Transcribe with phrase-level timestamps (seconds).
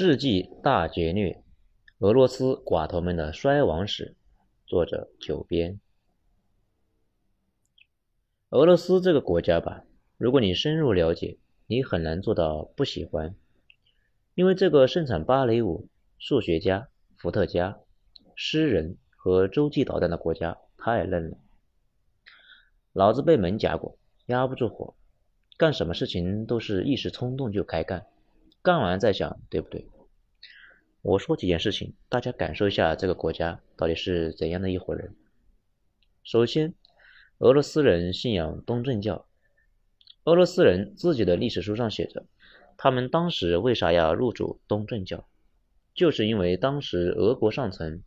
[0.00, 1.42] 世纪大劫掠，
[1.98, 4.14] 俄罗斯寡头们的衰亡史。
[4.64, 5.80] 作者：九编。
[8.50, 9.82] 俄罗斯这个国家吧，
[10.16, 13.34] 如果你深入了解，你很难做到不喜欢，
[14.36, 15.88] 因为这个生产芭蕾舞、
[16.20, 16.86] 数学家、
[17.16, 17.80] 伏特加、
[18.36, 21.38] 诗人和洲际导弹的国家太嫩了。
[22.92, 24.94] 老子被门夹过，压不住火，
[25.56, 28.06] 干什么事情都是一时冲动就开干，
[28.68, 29.88] 干完再想，对不对？
[31.00, 35.16] 我说几件事情，大家感受一下这个国家到底是怎样的一伙人。
[36.22, 36.74] 首先，
[37.38, 39.26] 俄罗斯人信仰东正教。
[40.24, 42.26] 俄罗斯人自己的历史书上写着，
[42.76, 45.26] 他们当时为啥要入主东正教？
[45.94, 48.02] 就是因为当时俄国上层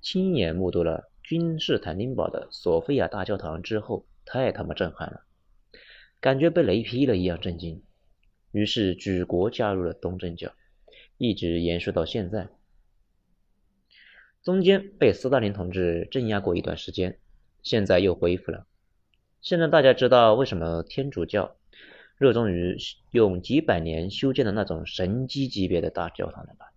[0.00, 5.26] 亲眼目睹了君士坦丁堡的索菲亚大教堂之后，太他妈震撼了，
[6.22, 7.82] 感觉被雷劈了一样震惊，
[8.56, 10.50] 于是举国加入了东正教，
[11.18, 12.48] 一直延续到现在。
[14.42, 17.18] 中间被斯大林同志镇压过一段时间，
[17.62, 18.66] 现在又恢复了。
[19.42, 21.58] 现在大家知道为什么天主教
[22.16, 22.78] 热衷于
[23.10, 26.72] 用几百年修建的那种神机级别的大教堂了吧？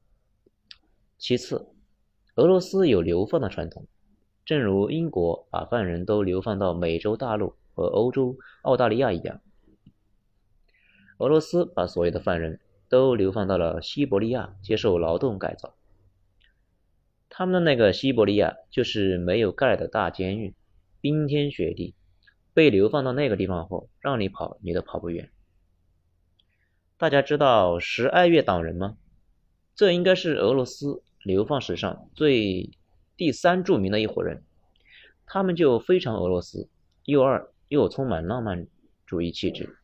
[1.18, 1.70] 其次，
[2.36, 3.88] 俄罗斯有流放的传统，
[4.44, 9.40] 正如英国把犯人都流放到美洲大陆和欧洲、澳大利亚一样，
[11.20, 15.76] 俄罗斯把所有的犯人都流放到了西伯利亚接受劳动改造。
[17.28, 20.56] 他们的那个西伯利亚就是没有盖的大监狱，
[21.02, 21.94] 冰天雪地。
[22.54, 25.30] 被流放到那个地方后，让你跑你都跑不远。
[26.98, 28.98] 大家知道十二月党人吗？
[29.76, 32.72] 这应该是俄罗斯流放史上最
[33.16, 34.44] 第三著名的一伙人。
[35.26, 36.70] 他们就非常俄罗斯，
[37.04, 38.68] 又二又充满浪漫
[39.06, 39.79] 主义气质。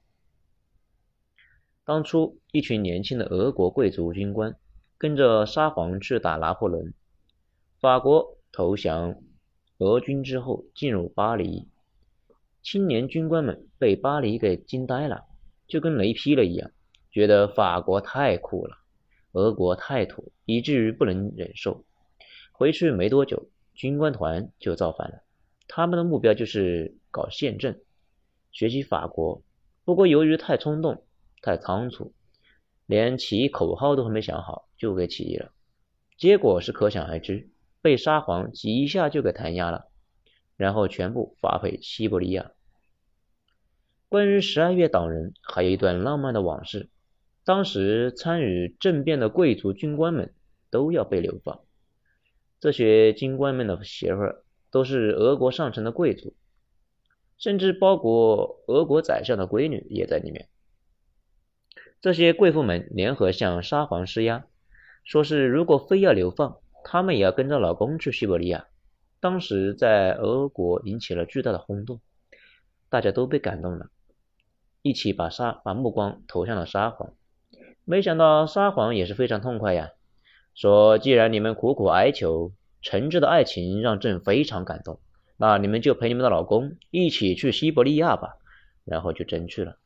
[1.85, 4.55] 当初一群年轻的俄国贵族军官
[4.97, 6.93] 跟着沙皇去打拿破仑，
[7.79, 9.21] 法国投降
[9.77, 11.67] 俄军之后进入巴黎。
[12.63, 15.25] 青年军官们被巴黎给惊呆了，
[15.67, 16.71] 就跟雷劈了一样，
[17.11, 18.77] 觉得法国太酷了，
[19.33, 21.83] 俄国太土，以至于不能忍受。
[22.51, 25.21] 回去没多久，军官团就造反了。
[25.67, 27.79] 他们的目标就是搞宪政，
[28.51, 29.43] 学习法国。
[29.83, 31.04] 不过由于太冲动、
[31.45, 32.11] 太仓促，
[32.87, 35.51] 连起义口号都还没想好就给起义了，
[36.17, 37.51] 结果是可想而知，
[37.83, 39.85] 被沙皇几下就给弹压了。
[40.57, 42.51] 然后全部发配西伯利亚。
[44.09, 46.89] 关于十二月党人，还有一段浪漫的往事。
[47.43, 50.33] 当时参与政变的贵族军官们
[50.71, 51.59] 都要被流放，
[52.59, 56.33] 这些军官们的媳妇儿都是俄国上层的贵族，
[57.37, 60.49] 甚至包括俄国宰相的闺女也在里面。
[62.05, 64.45] 这些贵妇们联合向沙皇施压，
[65.03, 68.67] 说是如果非要流放，她们也要跟着老公去西伯利亚。
[69.19, 71.99] 当时在俄国引起了巨大的轰动，
[72.91, 73.87] 大家都被感动了，
[74.83, 77.11] 一起把沙把目光投向了沙皇。
[77.85, 79.89] 没想到沙皇也是非常痛快呀，
[80.53, 82.51] 说既然你们苦苦哀求，
[82.83, 84.99] 诚挚的爱情让朕非常感动，
[85.37, 88.37] 那你们就陪你们的老公一起去西伯利亚吧。
[88.83, 89.77] 然后就真去了。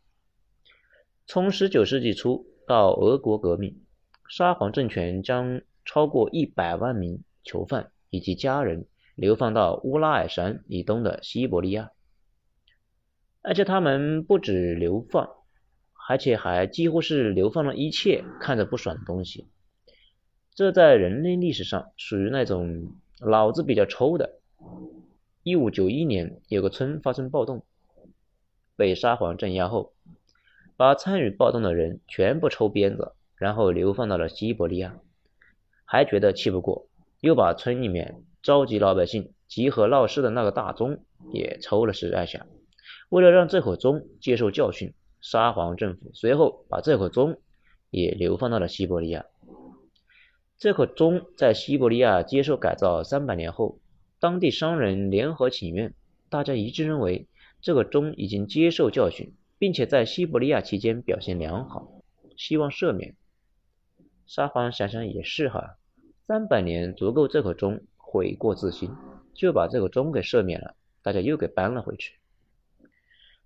[1.32, 3.84] 从十九世纪初到俄国革命，
[4.28, 8.88] 沙皇政权将超过一百万名囚犯以及家人。
[9.14, 11.92] 流放到乌拉尔山以东的西伯利亚，
[13.44, 15.30] 而且他们不止流放，
[16.08, 19.48] 而且还几乎是流放了一切看着不爽的东西。
[20.56, 24.40] 这在人类历史上属于那种脑子比较抽的。
[25.44, 27.64] 一五九一年，有个村发生暴动，
[28.76, 29.94] 被沙皇镇压后，
[30.80, 34.96] 把参与暴动的人全部抽鞭子，然后流放到了西伯利亚，
[35.84, 36.88] 还觉得气不过，
[37.20, 38.24] 又把村里面。
[38.42, 41.04] 召集老百姓集合闹事的那个大钟
[41.34, 42.46] 也抽了十二下，
[43.10, 47.42] 为了让这口钟接受教训，沙皇政府随后把这口钟
[47.90, 49.26] 也流放到了西伯利亚。
[50.58, 53.80] 这口钟在西伯利亚接受改造三百年后，
[54.22, 55.94] 当地商人联合请愿，
[56.30, 57.28] 大家一致认为
[57.60, 62.02] 这个钟已经接受教训，并且在西伯利亚期间表现良好，
[62.36, 63.16] 希望赦免。
[64.26, 65.78] 沙皇想想也是哈，
[66.26, 67.82] 三百年足够这口钟。
[68.12, 68.90] 悔过自新，
[69.36, 70.74] 就把这个钟给赦免了，
[71.04, 72.16] 大家又给搬了回去。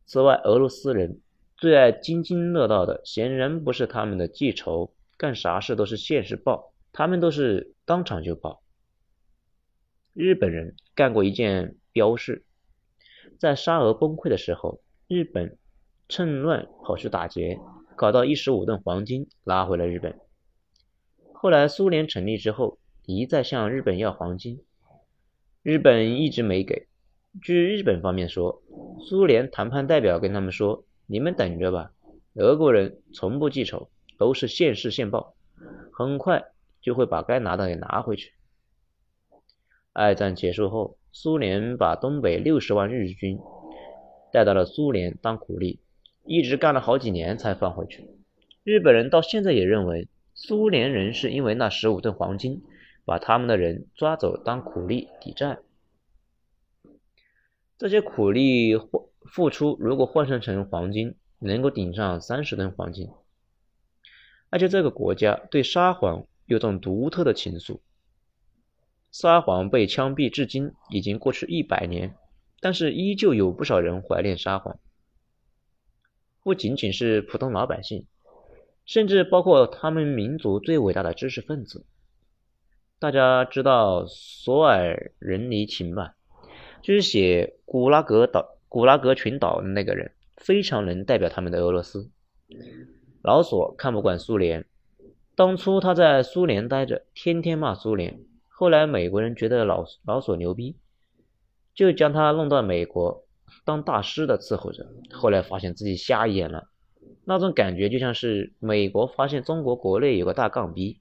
[0.05, 1.19] 此外，俄罗斯人
[1.57, 8.63] 最爱津津乐道的，显然不是他们的记仇，干啥事都是现世报，他们都是当场就报。
[10.13, 12.45] 日本人干过一件标事，
[13.37, 15.57] 在沙俄崩溃的时候，日本
[16.09, 17.59] 趁乱跑去打劫，
[17.95, 20.19] 搞到一十五吨黄金拉回了日本。
[21.33, 24.61] 后来苏联成立之后，一再向日本要黄金，
[25.61, 26.87] 日本一直没给。
[27.41, 28.61] 据日本方面说，
[29.01, 31.91] 苏联谈判代表跟他们说：“你们等着吧，
[32.35, 35.33] 俄国人从不记仇，都是现世现报，
[35.91, 36.43] 很快
[36.79, 38.33] 就会把该拿的给拿回去。”
[39.93, 43.39] 二战结束后，苏联把东北六十万日军
[44.31, 45.79] 带到了苏联当苦力，
[46.25, 48.09] 一直干了好几年才放回去。
[48.63, 52.63] 日本人到现在也认为，苏联人是因为那十五吨黄金，
[53.05, 55.59] 把他们的人抓走当苦力抵债。
[57.77, 63.09] 这些苦力换付出，如果换算成黄金，能够顶上三十吨黄金。
[64.49, 67.79] 而且这个国家对沙皇有种独特的情愫。
[69.11, 72.15] 沙皇被枪毙至今已经过去一百年，
[72.61, 74.79] 但是依旧有不少人怀念沙皇，
[76.43, 78.05] 不仅仅是普通老百姓，
[78.85, 81.85] 甚至包括他们民族最伟大的知识分子。
[82.99, 86.15] 大家知道索尔仁尼琴吧？
[86.81, 92.09] 就是写古拉格岛、古拉格群岛的那个人，非常能代表他们的俄罗斯。
[93.21, 94.65] 老索看不惯苏联，
[95.35, 98.19] 当初他在苏联待着，天天骂苏联。
[98.49, 100.75] 后来美国人觉得老老索牛逼，
[101.73, 103.22] 就将他弄到美国
[103.65, 104.85] 当大师的伺候着。
[105.11, 106.69] 后来发现自己瞎眼了，
[107.25, 110.99] 那种感觉就像是美国发现中国国内有个大杠逼，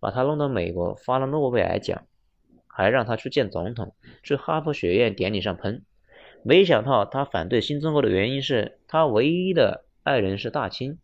[0.00, 2.06] 把他弄到美国发了诺贝尔奖，
[2.66, 5.84] 还让他去见总统，去哈佛学院典礼上喷。
[6.44, 10.98] 没想到他反对新中国的原因是他唯一的爱人是大清，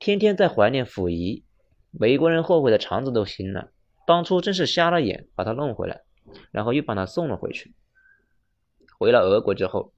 [0.00, 1.44] 天天在怀念溥仪，
[1.92, 3.70] 美国人后悔的肠子都青了。
[4.06, 6.00] 当初真是瞎了眼，把他弄回来，
[6.50, 7.72] 然后又把他送了回去。
[9.00, 9.94] 回了俄国之后，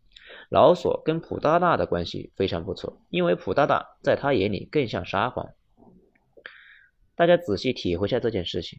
[0.48, 5.50] 老索跟普大大的关系非常不错，因为普大大在他眼里更像沙皇。
[7.16, 8.78] 大家仔细体会下这件事情，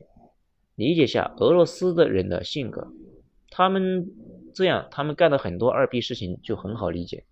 [0.75, 2.93] 理解下俄罗斯的人的性格，
[3.49, 4.13] 他们
[4.53, 7.25] 这样，他们干的很多二逼事情就很好理解。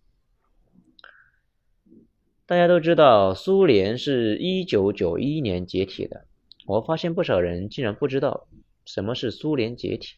[2.45, 6.25] 大家都知道，苏联是一九九一年解体的。
[6.65, 8.47] 我发现不少人竟然不知道
[8.83, 10.17] 什么是苏联解体。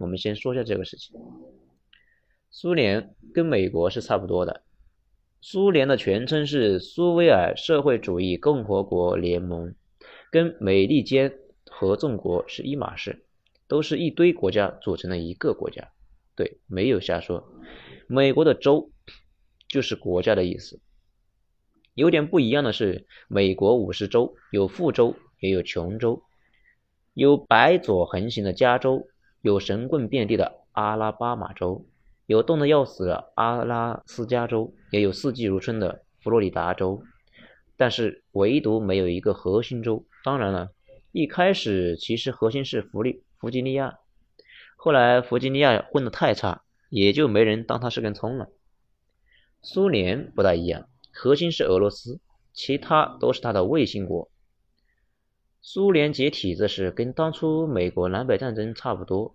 [0.00, 1.16] 我们先说一下这个事情。
[2.50, 4.62] 苏联跟美国是差不多的，
[5.40, 9.74] 苏联的全称是苏维埃社会主义共和国联盟，
[10.30, 11.38] 跟美利坚
[11.70, 13.24] 合众国是一码事，
[13.66, 15.88] 都是一堆国家组成的一个国家。
[16.34, 17.52] 对，没有瞎说。
[18.06, 18.90] 美国的州
[19.68, 20.80] 就是国家的意思。
[21.94, 25.14] 有点不一样的是，美国五十州有富州。
[25.40, 26.24] 也有穷州，
[27.14, 29.06] 有白左横行的加州，
[29.40, 31.86] 有神棍遍地的阿拉巴马州，
[32.28, 37.02] 有冻得要死的阿拉斯加州，也有四季如春的佛罗里达州，
[37.78, 40.04] 但是唯独没有一个核心州。
[40.22, 40.68] 当然了，
[41.10, 44.00] 一开始其实核心是弗利弗吉尼亚，
[44.76, 48.50] 后来弗吉尼亚混得太差，也就没人当他是根葱了。
[49.62, 52.20] 苏联不大一样，核心是俄罗斯，
[52.52, 54.30] 其他都是他的卫星国。
[55.62, 59.34] 苏联解体这事跟当初美国南北战争差不多，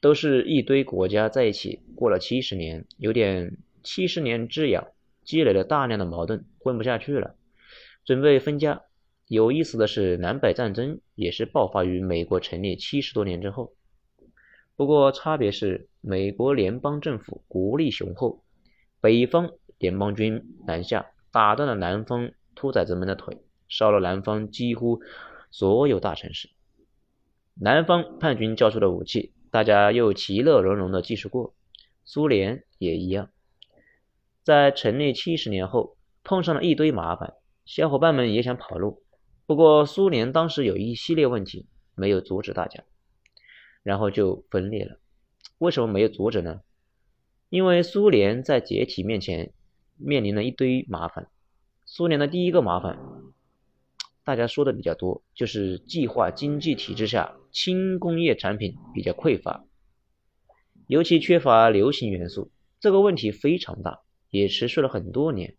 [0.00, 4.88] 都是一堆国家在一起过了七十年，有点七十年之痒，
[5.24, 7.34] 积累了大量的矛盾，混不下去了，
[8.04, 8.82] 准备分家。
[9.26, 13.74] 有意思的是，南北战争也是爆发于美国成立七十多年之后，
[14.76, 18.42] 不过差别是美国联邦政府国力雄厚，
[19.00, 23.38] 北方联邦军南下，打断了南方兔崽子们的腿，
[23.68, 25.00] 烧了南方几乎。
[25.52, 26.48] 所有大城市，
[27.54, 31.54] 南方叛军交出的武器，大家又其乐融融的继续过。
[32.04, 33.30] 苏联也一样，
[34.42, 39.02] 在成立七十年后，碰上了一堆麻烦，小伙伴们也想跑路。
[39.46, 42.84] 不过苏联当时有一系列问题没有阻止大家，
[43.82, 44.98] 然后就分裂了。
[45.58, 46.60] 为什么没有阻止呢？
[47.48, 49.52] 因为苏联在解体面前
[49.96, 51.28] 面临了一堆麻烦。
[51.84, 52.98] 苏联的第一个麻烦。
[54.24, 59.64] 大家说的比较多，就是计划经济体制下轻工业产品比较匮乏，
[60.86, 62.50] 尤其缺乏流行元素。
[62.80, 64.00] 这个问题非常大，
[64.30, 65.56] 也持续了很多年。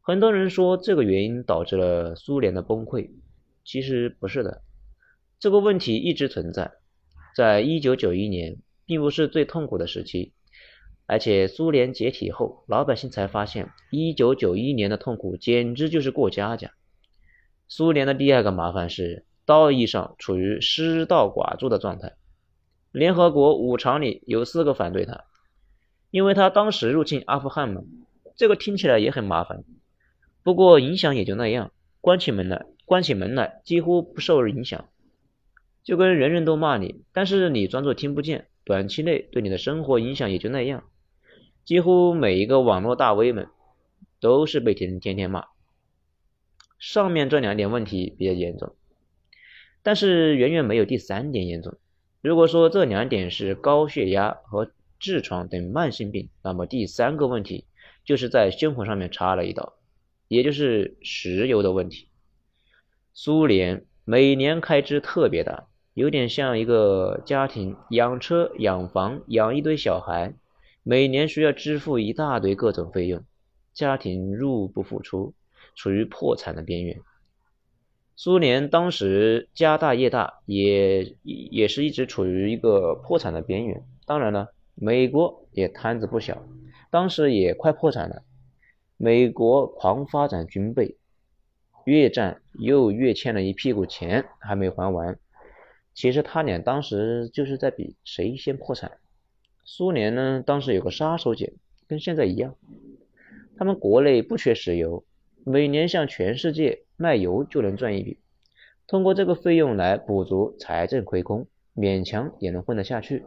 [0.00, 3.10] 很多人说这个原因导致了苏联的崩溃，
[3.64, 4.62] 其实不是的。
[5.38, 6.72] 这个问题一直存在，
[7.36, 10.32] 在一九九一年并不是最痛苦的时期，
[11.06, 16.72] 而且苏联解体后，老百姓才发现一九九一年的痛苦简直就是过家家。
[17.74, 22.12] 苏联的第二个麻烦是，道义上处于失道寡助的状态。
[22.90, 25.24] 联合国五常里有四个反对他，
[26.10, 27.80] 因为他当时入侵阿富汗嘛。
[28.36, 29.64] 这个听起来也很麻烦，
[30.42, 34.90] 不过影响也就那样，关起门来，关起门来几乎不受影响，
[35.82, 40.84] 就跟人人都骂你，但是你装作听不见，短期内对你的生活影响也就那样。
[41.64, 43.48] 几乎每一个网络大 V 们
[44.20, 45.46] 都是被天天天骂。
[46.82, 48.74] 上面这两点问题比较严重，
[49.84, 51.78] 但是远远没有第三点严重。
[52.20, 57.66] 如果说这两点是高血压和痔疮等慢性病，那么第三个问题
[58.04, 59.74] 就是在胸口上面插了一刀，
[60.26, 62.08] 也就是石油的问题。
[63.14, 70.34] 苏联每年开支特别大，有点像一个家庭养车、养房、养一堆小孩，
[70.82, 73.22] 每年需要支付一大堆各种费用，
[73.72, 75.32] 家庭入不敷出。
[75.74, 77.00] 处于破产的边缘。
[78.14, 83.84] 苏联当时家大业大，也也是一直处于一个破产的边缘。
[84.06, 86.44] 当然了，美国也摊子不小，
[86.90, 88.22] 当时也快破产了。
[88.96, 90.96] 美国狂发展军备，
[91.84, 95.18] 越战又越欠了一屁股钱，还没还完。
[95.94, 98.98] 其实他俩当时就是在比谁先破产。
[99.64, 101.54] 苏联呢，当时有个杀手锏，
[101.88, 102.54] 跟现在一样，
[103.56, 105.04] 他们国内不缺石油。
[105.44, 108.18] 每年向全世界卖油就能赚一笔，
[108.86, 113.24] 通过这个费用来补足财政亏空，勉强也能混得下去。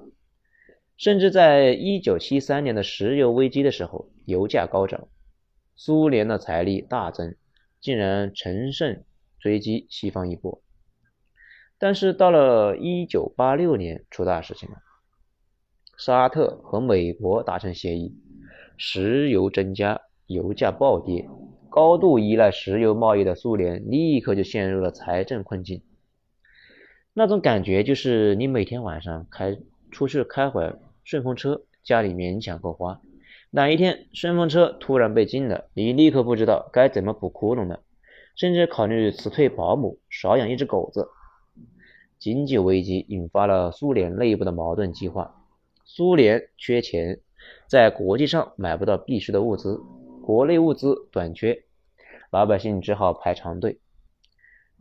[0.97, 5.09] 甚至在一九七三年的石油危机的时候，油价高涨，
[5.75, 7.35] 苏联的财力大增，
[7.81, 9.03] 竟然乘胜
[9.37, 10.61] 追击西方一波。
[11.77, 14.77] 但是到了一九八六年，出大事情了，
[15.97, 18.15] 沙特和美国达成协议，
[18.77, 21.27] 石油增加，油价暴跌。
[21.75, 25.81] 高度依赖石油贸易的苏联立刻就陷入了财政困境。
[27.11, 29.57] 那种感觉就是你每天晚上开
[29.91, 33.01] 出去开会顺风车，家里勉强够花。
[33.49, 37.81] 哪一天顺风车突然被禁了，你立刻不知道该怎么补窟窿了，
[38.37, 41.09] 甚至考虑辞退保姆，少养一只狗子。
[42.17, 45.43] 经济危机引发了苏联内部的矛盾激化，
[45.83, 47.19] 苏联缺钱，
[47.67, 49.81] 在国际上买不到必需的物资。
[50.23, 51.64] 国内物资短缺，
[52.35, 53.79] 老百姓只好排长队。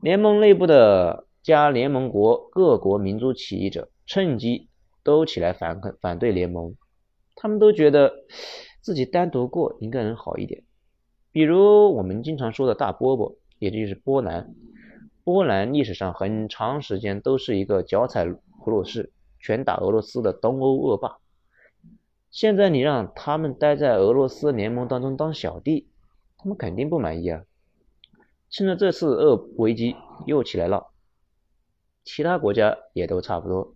[0.00, 4.68] 联盟内部的加联盟国各国民族起义者趁机
[5.04, 6.74] 都起来反抗反对联盟，
[7.36, 8.24] 他们都觉得
[8.80, 10.64] 自己单独过应该能好一点。
[11.30, 14.52] 比如我们经常说的大波波，也就是波兰。
[15.22, 18.26] 波兰历史上很长时间都是一个脚踩
[18.64, 21.18] 普鲁士、拳打俄罗斯的东欧恶霸。
[22.32, 25.86] 现在你让他们待在俄罗斯联盟当中当小弟，
[26.44, 27.42] 他们肯定不满意啊！
[28.50, 29.96] 趁着这次恶危机
[30.26, 30.88] 又起来了，
[32.04, 33.74] 其他国家也都差不多，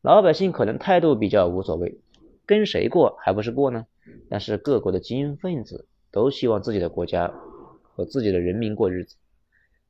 [0.00, 2.00] 老百姓可能态度比较无所谓，
[2.46, 3.86] 跟谁过还不是过呢？
[4.30, 7.34] 但是各国的精英分子都希望自己的国家
[7.82, 9.16] 和自己的人民过日子。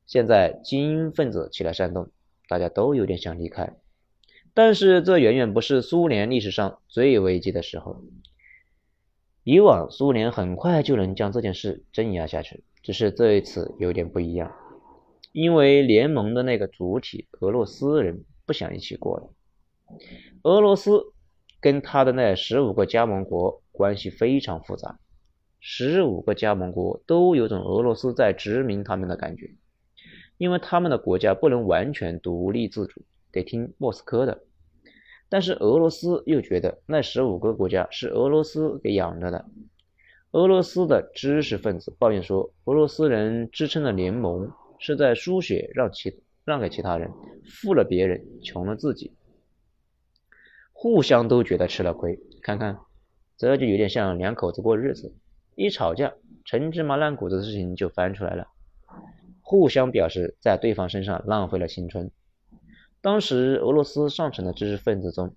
[0.05, 2.09] 现在精英分子起来煽动，
[2.49, 3.73] 大家都有点想离开。
[4.53, 8.03] 但是这远远不是苏联历史上最危机的时候。
[9.49, 14.51] 以往苏联很快就能将这件事镇压下去，只是这一次有点不一样，
[15.31, 19.29] 因为联盟的那个主体俄罗斯人不想一起过了。
[20.43, 21.01] 俄罗斯
[21.61, 24.99] 跟他的那十五个加盟国关系非常复杂，
[25.61, 29.55] 十五个加盟国都有种俄罗斯在殖民他们的感觉，
[30.37, 33.01] 因为他们的国家不能完全独立自主，
[33.31, 34.43] 得听莫斯科的。
[35.29, 39.45] 但是俄罗斯又觉得那十五个国家是俄罗斯给养着的。
[40.31, 47.11] 俄罗斯的知识分子抱怨说，俄罗斯人支撑的联盟是在输血让其让给其他人，
[47.45, 49.13] 富了别人，穷了自己，
[50.73, 52.19] 互相都觉得吃了亏。
[52.41, 52.77] 看看，
[53.37, 55.13] 这就有点像两口子过日子，
[55.55, 56.13] 一吵架，
[56.45, 58.47] 陈芝麻烂谷子的事情就翻出来了，
[59.41, 62.11] 互相表示在对方身上浪费了青春。
[63.07, 65.33] 当时俄罗斯上层的知识分子中，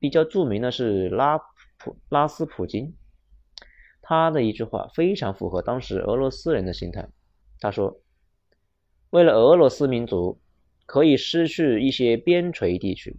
[0.00, 1.38] 比较著名的是拉
[1.78, 2.92] 普拉斯普京，
[4.02, 7.08] 他的一句话非常符合当时俄罗斯人的心态。
[7.60, 8.00] 他说
[9.10, 10.40] ：“为了俄罗斯民族，
[10.86, 13.16] 可以失去一些边陲地区。”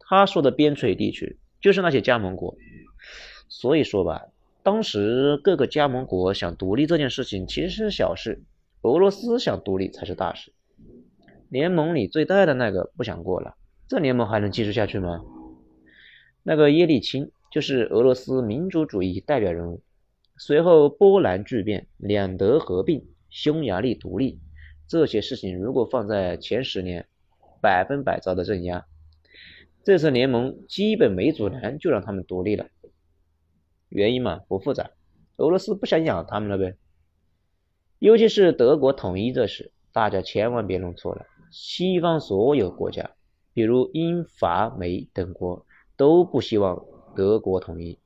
[0.00, 2.56] 他说的边陲地区就是那些加盟国。
[3.48, 4.26] 所以说吧，
[4.64, 8.42] 当时各个加盟国想独立这件事情其实是小事，
[8.82, 10.52] 俄罗斯想独立才是大事。
[11.56, 13.56] 联盟里最大的那个不想过了，
[13.88, 15.24] 这联盟还能继续下去吗？
[16.42, 19.80] 那个耶利钦就是俄罗斯民主主义代表人物。
[20.36, 24.38] 随后波兰巨变、两德合并、匈牙利独立，
[24.86, 27.06] 这些事情如果放在前十年，
[27.62, 28.84] 百分百遭到镇压。
[29.82, 32.66] 这次联盟基本没阻拦就让他们独立了，
[33.88, 34.90] 原因嘛不复杂，
[35.38, 36.76] 俄罗斯不想养他们了呗。
[37.98, 39.72] 尤其是德国统一这事。
[39.92, 43.10] 大家千万别弄错了，西方所有国家，
[43.52, 45.64] 比如英法美等国，
[45.96, 46.84] 都不希望
[47.14, 47.98] 德国统一，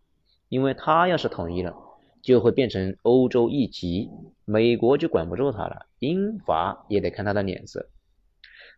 [0.49, 1.75] 因为他要是统一了，
[2.23, 4.09] 就会变成欧洲一极，
[4.44, 7.88] 美国就管不住他了，英法也得看他的脸色。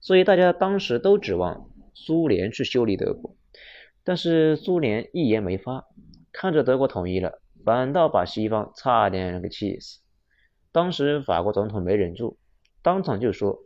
[0.00, 3.36] 所以大家当时都指望苏联去修理德国，
[4.04, 5.86] 但是苏联一言没发，
[6.32, 10.00] 看着德国统一了，反倒把西方差点给气死。
[10.72, 12.38] 当时法国总统没忍住，
[12.82, 13.58] 当场就说：“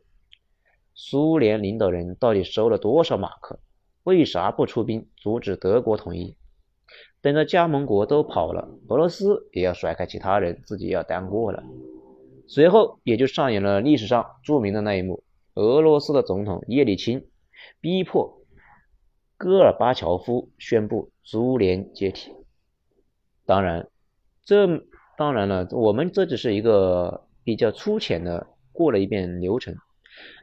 [0.99, 3.61] 苏联领导人到底收了多少马克？
[4.03, 6.37] 为啥不出兵阻止德国统一？
[7.21, 11.63] 等着加盟国都跑了，俄罗斯也要甩开其他人，自己要单过了。”
[12.49, 15.23] 随后也就上演了历史上著名的那一幕。
[15.55, 17.27] 俄罗斯的总统叶利钦
[17.81, 18.43] 逼迫
[19.37, 22.33] 戈尔巴乔夫宣布苏联解体。
[23.45, 23.89] 当然，
[24.45, 24.67] 这
[25.19, 29.75] 当然了，我们这只是一个比较粗浅的过了一遍流程，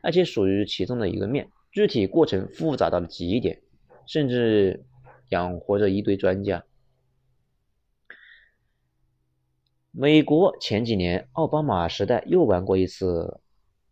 [0.02, 3.62] 而且属于其中的一个面，具体过程复杂到了极点，
[4.06, 4.86] 甚至
[5.30, 6.64] 养活着一堆专家。
[9.92, 13.40] 美国前几年奥巴马时代又玩过一次。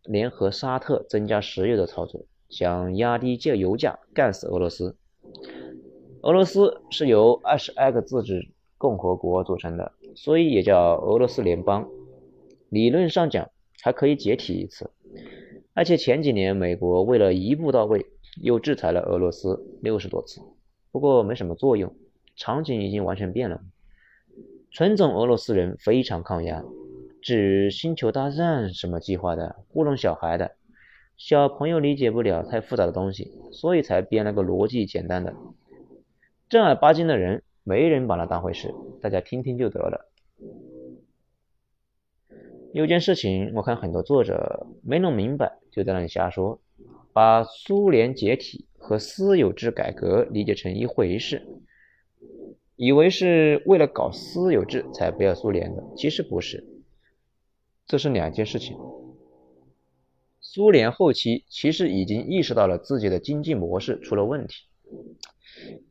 [0.05, 4.97] 联合沙特增加石油的操作，想压低价油价，干死俄罗斯。
[6.23, 11.87] 俄罗斯是由二十二个自治共和国组成的，所以也叫俄罗斯联邦。
[12.69, 13.51] 理论上讲，
[13.83, 14.89] 还可以解体一次。
[15.73, 18.05] 而且前几年美国为了一步到位，
[18.41, 20.41] 又制裁了俄罗斯六十多次，
[20.91, 21.95] 不过没什么作用，
[22.35, 23.61] 场景已经完全变了。
[24.69, 26.63] 纯种俄罗斯人非常抗压。
[27.21, 30.55] 至于星球大战什么计划的，糊弄小孩的，
[31.17, 35.33] 小朋友理解不了太复杂的东西，所以才编了个逻辑简单的。
[36.49, 40.09] 正儿八经的人，没人把它当回事，大家听听就得了。
[42.73, 46.59] 有件事情，我看很多作者没弄明白，就在那里瞎说，
[47.11, 51.45] 把苏联解体和私有制改革理解成一回事，
[52.77, 56.65] 以为是为了搞私有制才不要苏联的，其实不是。
[57.85, 58.77] 这是两件事情。
[60.39, 64.63] 苏联后期其实已经意识到了自己的经济模式出了问题，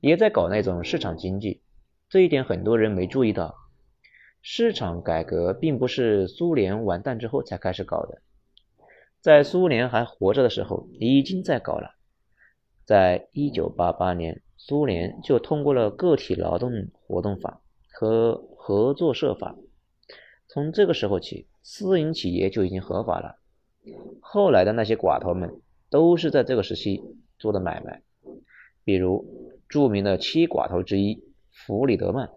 [0.01, 1.61] 也在搞那种市场经济。
[2.09, 3.60] 这一点很多人没注意到。
[4.43, 8.23] 市场改革并不是苏联完蛋之后才开始搞的，
[9.21, 11.95] 在苏联还活着的时候已经在搞了。
[12.85, 17.61] 在一九八八年，苏联就通过了个体劳动活动法
[17.93, 19.57] 和合作社法。
[20.49, 23.37] 从这个时候起，私营企业就已经合法了。
[24.21, 27.03] 后来的那些寡头们都是在这个时期
[27.39, 28.03] 做的买卖，
[28.85, 32.31] 比如著名的七寡头之一弗里德曼，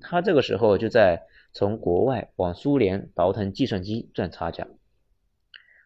[0.00, 4.66] 他这个时候就在从国外往苏联倒腾计算机赚差价。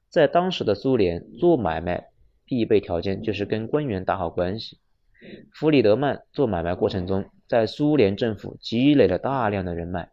[0.09, 2.09] 在当时的苏联做买卖
[2.45, 4.79] 必备条件就是跟官员打好关系。
[5.53, 10.11] 弗里德曼做买卖过程中，在苏联政府积累了大量的人脉。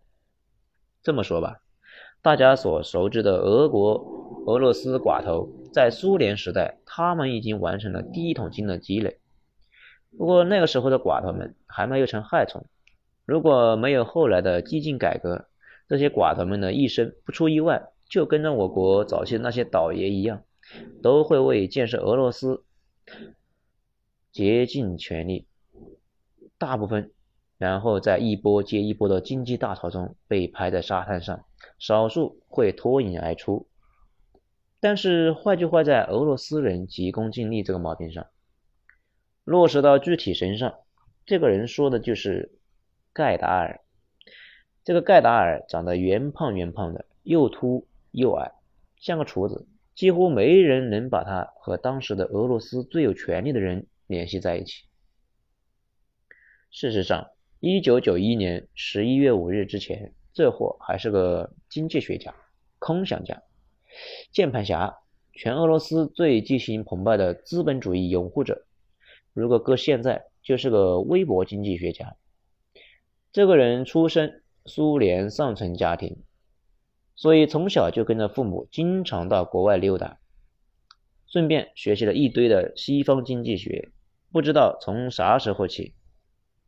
[1.04, 1.60] 这么说吧，
[2.22, 9.20] 大家所熟知的俄国、俄罗斯寡头，在苏联时代，他们已经完成了第一桶金的积累。
[10.18, 12.66] 不过那个时候的寡头们还没有成害虫，
[13.26, 15.48] 如果没有后来的激进改革，
[15.88, 20.44] 这些寡头们的一生不出意外，就跟着我国早期的那些倒爷一样，
[21.02, 22.64] 都会为建设俄罗斯
[24.32, 25.48] 竭尽全力，
[26.58, 27.12] 大部分。
[27.60, 31.46] 然后在一波接一波的经济大潮中被拍在沙滩上，
[31.80, 33.70] 少数会脱颖而出。
[34.82, 38.26] 但是坏就坏在俄罗斯人急功近利这个毛病上。
[39.46, 40.74] 落实到具体身上，
[41.26, 42.52] 这个人说的就是
[43.14, 43.80] 盖达尔。
[44.84, 48.52] 这个盖达尔长得圆胖圆胖的，又秃又矮，
[48.98, 54.84] 像个厨子，几乎没人能把他和当时的俄罗斯最有权力的人联系在一起。
[56.72, 62.34] 事实上，一九九一年十一月五日之前，这货还是个经济学家、
[62.80, 63.42] 空想家、
[64.32, 64.98] 键盘侠，
[65.32, 68.66] 全俄罗斯最激情澎湃的资本主义拥护者。
[69.34, 72.16] 如果搁现在，就是个微博经济学家。
[73.34, 76.18] 这个人出身苏联上层家庭，
[77.16, 80.20] 所以从小就跟着父母经常到国外溜达，
[81.26, 83.90] 顺便学习了一堆的西方经济学。
[84.32, 85.96] 不知道从啥时候起。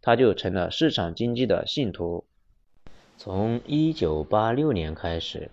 [0.01, 2.25] 他就成了市场经济的信徒。
[3.17, 5.51] 从一九八六年开始，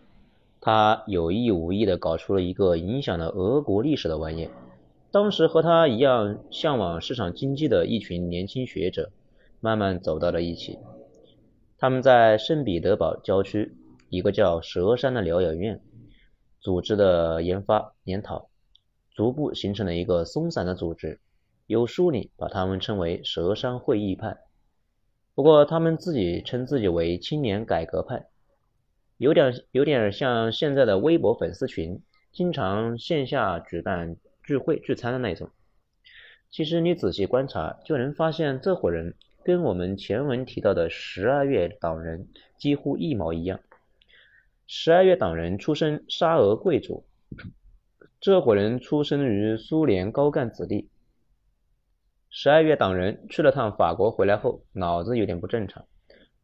[0.60, 4.48] 他有意无意地搞出了一个影响了俄国历史的玩意。
[5.10, 9.10] 当时和他一样向往市场经济的一群年轻学者，
[9.60, 10.78] 慢慢走到了一起。
[11.82, 13.74] 他们在圣彼得堡郊区
[14.08, 15.80] 一个叫蛇山的疗养院，
[16.60, 18.50] 组织的研发研讨，
[19.10, 21.18] 逐步形成了一个松散的组织。
[21.66, 24.36] 有书里把他们称为“蛇山会议派”，
[25.34, 28.26] 不过他们自己称自己为“青年改革派”，
[29.18, 34.14] 有点有点像现在的微博粉丝群，经常线下举办
[34.44, 35.50] 聚会聚餐的那种。
[36.48, 43.60] 其实你仔细观察，就能发现这伙人跟我们前文提到的十二月党人几乎一毛一样。
[44.66, 47.04] 十二月党人出身沙俄贵族，
[48.20, 50.88] 这伙人出生于苏联高干子弟。
[52.30, 55.84] 十二月党人去了趟法国回来后，脑子有点不正常，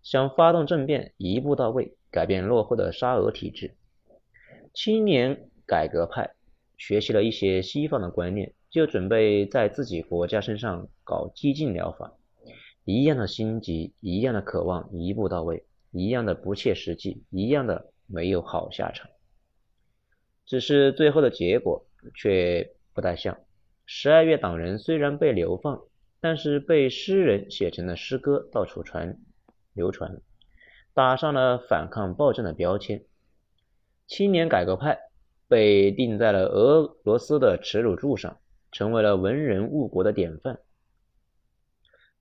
[0.03, 3.75] 想发动政变，一步到位，改变落后的沙俄体制。
[4.75, 6.35] 青年改革派
[6.77, 12.13] 学习了一些西方的观念，就准备在自己国家身上搞激进疗法，
[12.91, 17.93] 一样的心急，一样的渴望一步到位，一样的不切实际，一样的。
[18.11, 19.11] 没有好下场，
[20.47, 23.39] 只是最后的结果却不太像。
[23.85, 25.83] 十二月党人虽然被流放，
[26.19, 29.19] 但是被诗人写成了诗歌，到处传
[29.75, 30.23] 流传，
[30.95, 33.05] 打上了反抗暴政的标签。
[34.07, 34.99] 青年改革派
[35.47, 38.39] 被钉在了俄罗斯的耻辱柱上，
[38.73, 40.61] 成为了文人误国的典范。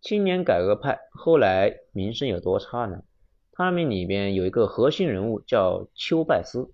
[0.01, 3.03] 青年改革派后来名声有多差呢？
[3.51, 6.69] 他们里边有一个核心人物叫丘拜斯，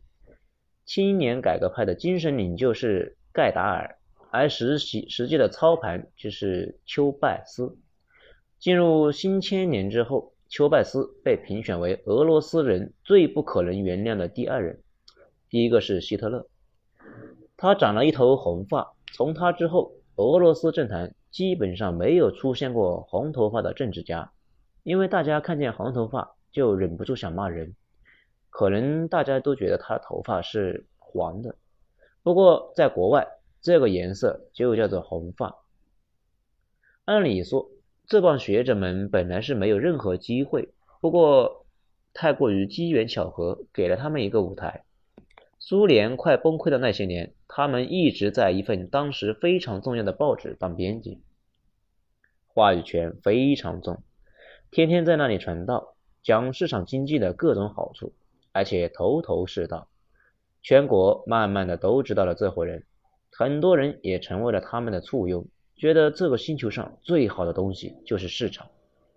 [0.85, 3.97] 青年改革派的精神领袖是盖达尔，
[4.29, 7.77] 而实际实际的操盘就是丘拜斯。
[8.59, 14.81] 进入新千年之后，丘拜斯被评选为俄罗斯人最不可能原谅的第二人，
[15.49, 16.47] 第一个是希特勒，
[17.55, 24.31] 他长了一头红发，从他之后，俄罗斯政坛基本上没有出现过红头发的政治家，
[24.83, 26.37] 因为大家看见红头发。
[26.53, 27.73] 就忍不住想骂人，
[28.51, 31.55] 可能大家都觉得他头发是黄的，
[32.21, 33.27] 不过在国外
[33.59, 35.55] 这个颜色就叫做红发。
[37.05, 37.71] 按理说
[38.05, 40.69] 这帮学者们本来是没有任何机会，
[41.01, 41.65] 不过
[42.13, 44.83] 太过于机缘巧合，给了他们一个舞台。
[45.65, 51.21] 苏联快崩溃的那些年，他们一直在一份当时非常重要的报纸当编辑，
[52.47, 54.03] 话语权非常重，
[54.71, 55.95] 天天在那里传道。
[56.21, 58.11] 讲市场经济的各种好处，
[58.51, 59.87] 而且头头是道，
[60.61, 62.83] 全国慢慢的都知道了这伙人，
[63.31, 65.47] 很多人也成为了他们的簇拥，
[65.77, 68.69] 觉得这个星球上最好的东西就是市场，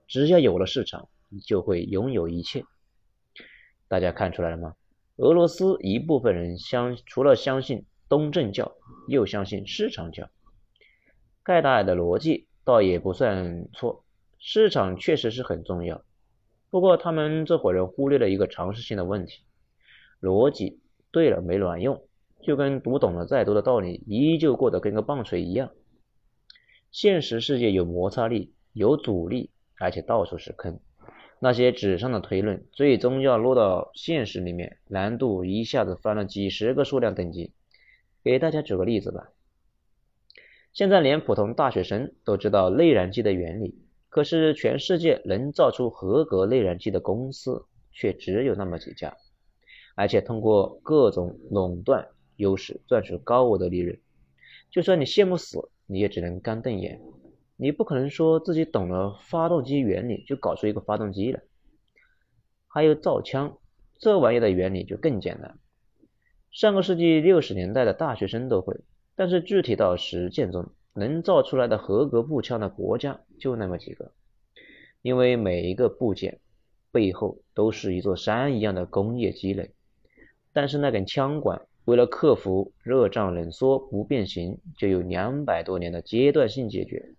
[0.07, 1.09] 只要有了市场，
[1.45, 2.63] 就会拥有一切。
[3.89, 4.77] 大家看出来了吗？
[5.17, 8.77] 俄罗斯一部分人相除了相信东正教，
[9.09, 10.29] 又相信市场教。
[11.43, 14.05] 盖达尔的逻辑倒也不算错，
[14.39, 16.05] 市场确实是很重要。
[16.69, 19.43] 不过，他们这伙人忽略了一个常识性的问题：
[20.21, 22.03] 逻辑对了没卵用，
[22.43, 25.71] 就跟读懂了再多的道理，依旧过得跟个棒槌一样。
[26.91, 30.79] 现实世界有摩擦力，有阻力，而且到处是坑。
[31.39, 37.53] 那些纸上的推论，最终要落到现实里面，难度一下子翻了几十个数量等级。
[38.25, 39.29] 给大家举个例子吧，
[40.73, 43.79] 现在连普通大学生都知道内燃机的原理。
[44.09, 49.15] 可是，全世界能造出合格内燃机的公司却只有那么几家，
[49.95, 53.99] 而且通过各种垄断优势赚取高额的利润。
[54.71, 57.01] 就算你羡慕死，你也只能干瞪眼。
[57.57, 61.41] 你不可能说自己懂了发动机原理就搞出一个发动机来。
[62.69, 63.59] 还有造枪，
[63.99, 65.59] 这玩意的原理就更简单，
[66.51, 68.81] 上个世纪六十年代的大学生都会，
[69.15, 70.71] 但是具体到实践中。
[70.99, 74.13] 能造出来的合格步枪的国家就那么几个，
[75.03, 76.41] 因为每一个部件
[76.91, 79.73] 背后都是一座山一样的工业积累。
[80.55, 87.11] 但是那根枪管为了克服热胀冷缩不变形，就有两百多年的阶段性解决。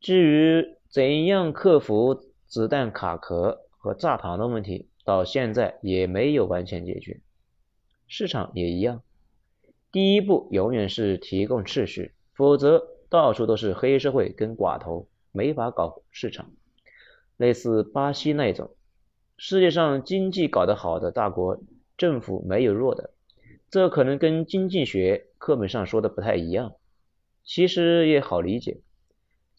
[0.00, 7.20] 至于怎样克服子弹卡壳和炸膛的问题，到现在也没有完全解决。
[8.08, 9.02] 市场也一样，
[9.92, 12.12] 第一步永远是提供秩序。
[12.32, 16.50] 否则，到处都是黑社会跟寡头，没法搞市场。
[17.36, 18.70] 类似巴西那种，
[19.36, 21.62] 世界上经济搞得好的大国，
[21.98, 23.12] 政府没有弱的。
[23.70, 26.72] 这可能跟经济学课本上说的不太一样，
[27.44, 28.80] 其实也好理解。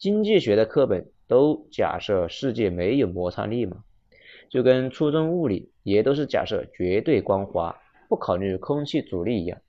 [0.02, 3.84] 经济学的课本都假设世界没有摩擦力嘛，
[4.50, 9.60] 就跟初中物理也都是假设绝对光滑，不考虑空气阻力一样。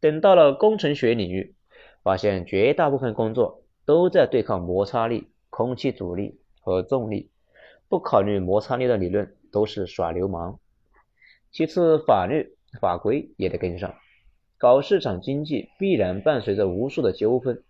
[0.00, 1.54] 等到了工程学领域。
[2.02, 7.30] 发现绝大部分工作都在对抗摩擦力、空气阻力和重力，
[7.88, 10.60] 不考虑摩擦力的理论都是耍流氓。
[11.50, 13.92] 其次，法律法规也得跟上。
[14.56, 17.64] 搞市场经济必然伴随着无数的纠纷，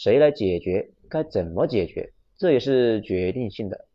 [0.00, 0.90] 谁来解决？
[1.10, 2.12] 该怎么解决？
[2.36, 3.86] 这也是决定性的。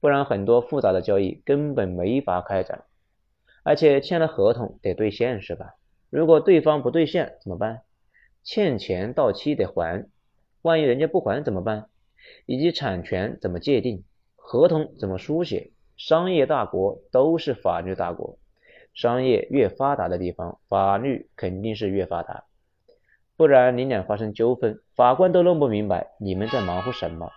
[0.00, 2.84] 不然很多复杂的交易根本没法开展，
[3.62, 5.74] 而且签了合同得兑现是吧？
[6.08, 7.82] 如果对方不兑现怎么办？
[8.42, 10.08] 欠钱到期得还，
[10.62, 11.90] 万一人家不还怎么办？
[12.46, 14.04] 以及产权怎么界定？
[14.36, 15.72] 合同怎么书写？
[15.98, 18.38] 商业大国都是法律大国。
[18.94, 22.44] 商业越发达的地方，法律肯定是越发达，
[23.40, 27.30] 不然你俩发生纠纷，法官都弄不明白你们在忙活什么，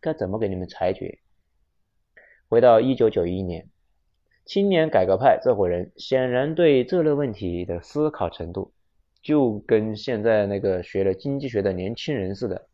[0.00, 1.20] 该怎么给你们裁决？
[2.48, 3.68] 回到一九九一年，
[4.44, 8.72] 青年改革派这伙人显然对这类问题的思考程度，
[9.22, 12.66] 就跟现在那个学了经济学的年轻人似的，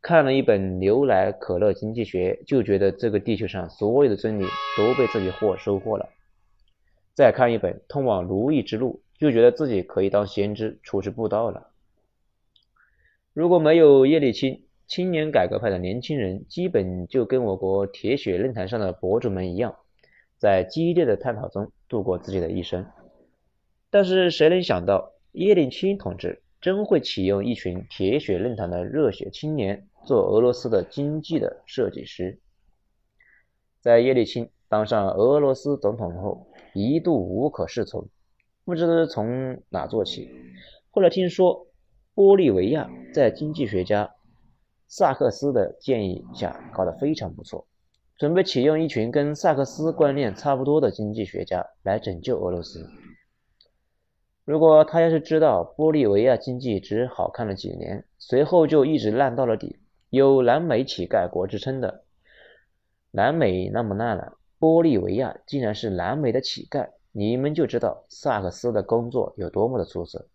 [0.00, 4.46] 看了一本牛奶可乐经济学，就觉得这个地球上所有的真理
[4.78, 6.08] 都被自己货收获了。
[7.12, 11.68] 再看一本《通往如意之路》，就觉得自己可以当先知出师布道了。
[13.32, 19.76] 如果没有叶利钦，青年改革派的年轻人基本就跟我国铁血论坛上的博主们一样，
[20.38, 22.86] 在激烈的探讨中度过自己的一生。
[23.90, 32.38] 但是谁能想到，叶利钦同志真会启用一群铁血论坛的热血青年做俄罗斯的经济的设计师？
[33.80, 36.46] 在叶利钦当上俄罗斯总统后。
[36.74, 38.08] 一度无可适从，
[38.64, 40.30] 不知从哪做起。
[40.90, 41.66] 后来听说，
[42.24, 44.14] 玻利维亚在经济学家
[44.86, 47.66] 萨克斯的建议下搞得非常不错，
[48.16, 52.88] 准备启用一群跟萨克斯观念差不多的经济学家来拯救俄罗斯。
[54.44, 62.04] 如果他要是知道玻利维亚经济只好看了几年，随后就一直烂到了底，有南美乞丐国之称的，
[63.10, 64.38] 南美那么烂了。
[64.60, 70.28] 玻利维亚竟然是南美的乞丐，你们就知道萨克斯的工作有多么的出色。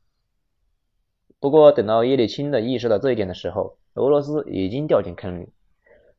[1.40, 5.50] 不过等到叶利钦的意识到这一点的时候，俄罗斯已经掉进坑里，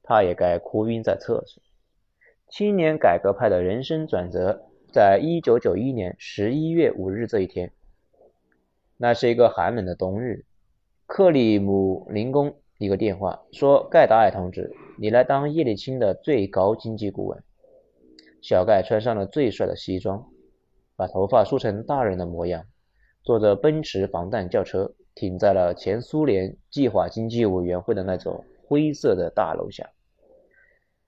[0.02, 1.62] 他也该哭晕在厕所。
[2.48, 7.72] 青年改革派的人生转折，在一九九一年十一月五日这一天，
[8.96, 10.44] 那是一个寒冷的冬日，
[11.06, 17.42] 克里姆林宫一个电话说：“盖达尔同志，你来当叶利钦的最高经济顾问。”
[18.40, 20.24] 小盖穿上了最帅的西装，
[20.94, 22.64] 把头发梳成大人的模样，
[23.24, 29.90] 坐着奔驰防弹轿车，停在了前苏联计划经济委员会的那座灰色的大楼下，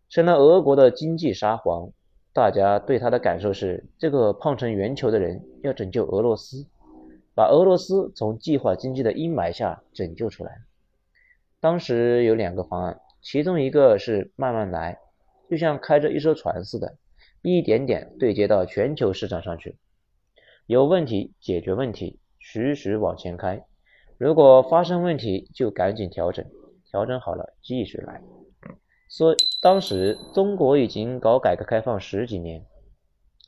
[0.08, 1.92] 成了俄国的经济沙皇。
[2.32, 6.66] 大家对他的感受是：这个胖成圆球的人要拯救俄罗斯，
[7.36, 10.58] 把俄罗斯从计划经济的阴霾下拯救出来。
[11.60, 14.98] 当时有两个方案，其中一个是慢慢来，
[15.48, 16.96] 就像开着一艘船似的。
[17.42, 19.76] 一点点对接到全球市场上去，
[20.66, 23.64] 有问题解决问题，徐徐往前开。
[24.20, 26.44] 如果发生问题，就赶紧调整，
[26.90, 28.20] 调整好了继续来。
[29.08, 32.62] 所以当时中国已经搞改革开放十几年，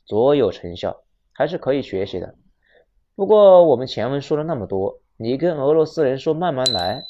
[0.07, 2.33] 卓有成效，还是可以学习的。
[3.15, 7.03] 不过我们前文说了那么多，你跟俄罗斯人说慢慢来，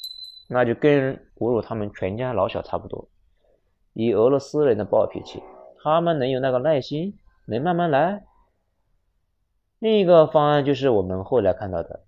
[0.49, 3.07] 那就跟侮辱他们全家老小差不多。
[3.93, 5.41] 以俄罗斯人的暴脾气。
[5.81, 8.25] 他们能有那个耐心，能慢慢来。
[9.79, 12.01] 另一个方案就是我们后来看到的，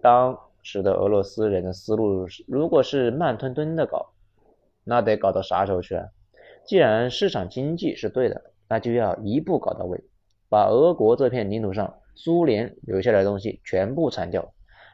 [0.00, 4.12] 当使得俄罗斯人的思路，如果是慢吞吞的搞，
[4.84, 6.06] 那得搞到啥时候去啊？
[6.64, 10.04] 既然市场经济是对的，那就要一步搞到位，
[10.48, 14.52] 把俄国这片领土上苏联留下来的东西全部铲掉，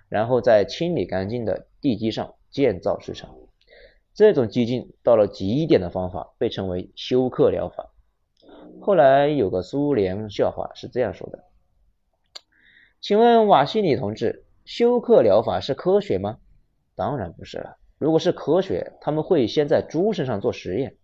[0.09, 3.35] 然后在清理干净的地基上建造市场。
[4.15, 7.91] 这种激进到了极点的方法，被称为休克疗法。
[8.81, 11.45] 后来有个苏联笑话是这样说的
[13.03, 16.39] ：“请问瓦西里同志，休克疗法是科学吗？
[16.97, 17.79] 当然不是了。
[17.99, 20.97] 如果是科学，他们会先在猪身上做实验。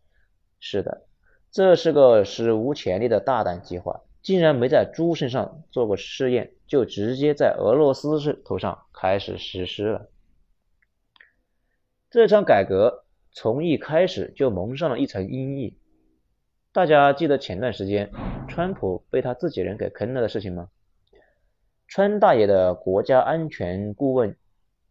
[0.59, 1.07] 是的，
[1.53, 10.09] 这是个史无前例的大胆计划，竟然没在猪身上做过试验，就直接在俄罗斯是头上开始实施了。
[12.11, 15.77] 这场改革从一开始就蒙上了一层阴影。”
[16.75, 18.11] 大家记得前段时间
[18.49, 20.69] 川普被他自己人给坑了的事情吗？
[21.95, 24.35] 川大爷的国家安全顾问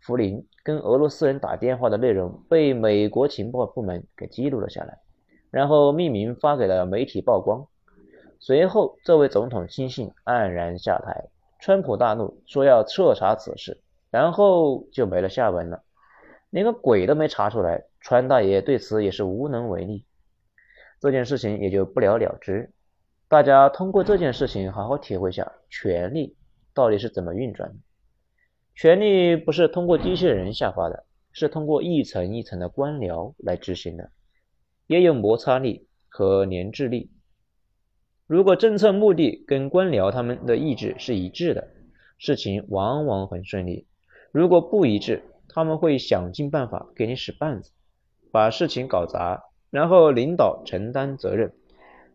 [0.01, 4.99] 福林跟俄罗斯人打电话的内容被美国情报部门给记录了下来，
[5.49, 7.65] 然后匿名发给了媒体曝光。
[8.39, 11.25] 随后，这位总统亲信黯然下台，
[11.59, 15.81] 川普大怒，说要彻查此事，然后就没了下文了，
[16.51, 17.83] 连个鬼都没查出来。
[17.99, 20.05] 川大爷对此也是无能为力。
[20.99, 22.69] 这件事情也就不了了之。
[23.27, 26.35] 大家通过这件事情好好体会一下，权力
[26.73, 27.75] 到底是怎么运转的。
[28.75, 34.12] 权力不是通过机器人下发的，是通过一层一层的官僚来执行的，
[34.88, 37.12] 也有摩擦力和粘滞力。
[38.27, 41.67] 如果政策目的跟官僚他们的意志是一致的，
[42.17, 43.86] 事情往往很顺利；
[44.31, 47.71] 如果不一致，他们会想尽办法给你使绊子，
[48.31, 51.53] 把事情搞砸，然后领导承担责任。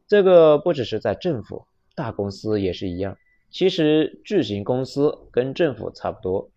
[0.06, 3.18] 这个不只是在政府，大公司也是一样。
[3.56, 6.50] 其实巨型公司跟政府差不多。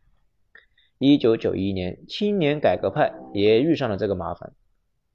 [0.97, 4.51] 一九九一年，青年改革派也遇上了这个麻烦，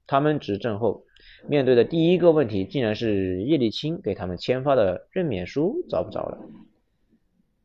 [0.07, 1.05] 他们执政后。
[1.47, 6.39] 面对的第一个问题，竟然是叶利钦给他们签发的任免书找不着了。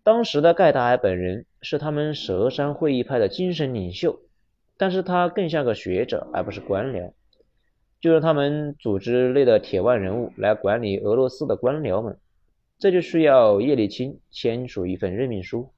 [0.02, 4.20] 当时的盖达尔本人是他们佘山会议派的精神领袖，
[4.76, 7.14] 但是他更像个学者，而不是官僚，
[8.02, 12.18] 就是他们组织内的铁腕人物来管理俄罗斯的官僚们，
[12.80, 15.70] 这就需要叶利钦签署一份任命书。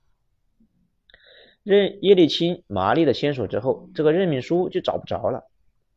[1.64, 5.50] 任叶利钦麻利的签署之后，这个任命书就找不着了。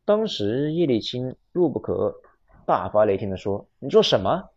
[0.04, 2.14] 当时叶利钦怒不可遏，
[2.66, 4.50] 大发雷霆地说：“你说什么？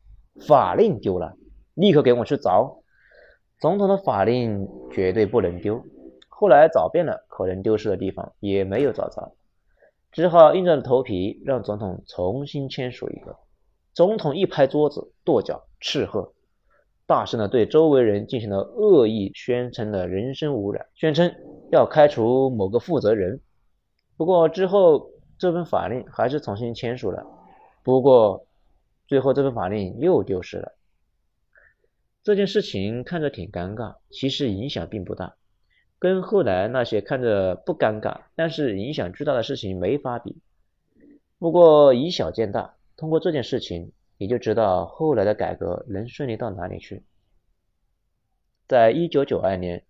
[0.48, 1.36] 法令丢了，
[1.76, 2.82] 立刻给我去找！
[3.60, 5.84] 总统的法令绝对不能丢。”
[6.30, 9.36] 后来找遍了可能丢失的地方，也没有找着，
[10.12, 13.38] 只好硬着头皮让总统重新签署一个。
[13.94, 16.32] 总统一拍桌子，跺脚斥喝，
[17.10, 21.34] 大声的对周围人进行了恶意宣称的人身污染，宣称
[21.74, 23.42] 要开除某个负责人。
[24.16, 25.10] 不过之后。
[25.42, 27.26] 这份法令还是重新签署了，
[27.82, 28.46] 不过
[29.08, 30.76] 最后这份法令又丢失了。
[32.24, 35.36] 这件事情看着挺尴尬，其实影响并不大，
[35.98, 40.42] 跟后来那些看着不尴尬但是影响巨大的事情没法比。
[41.38, 47.04] 不过以小见大，通过这件事情，你就知道后来的改革能顺利到哪里去。
[48.68, 49.84] 在一九九二年，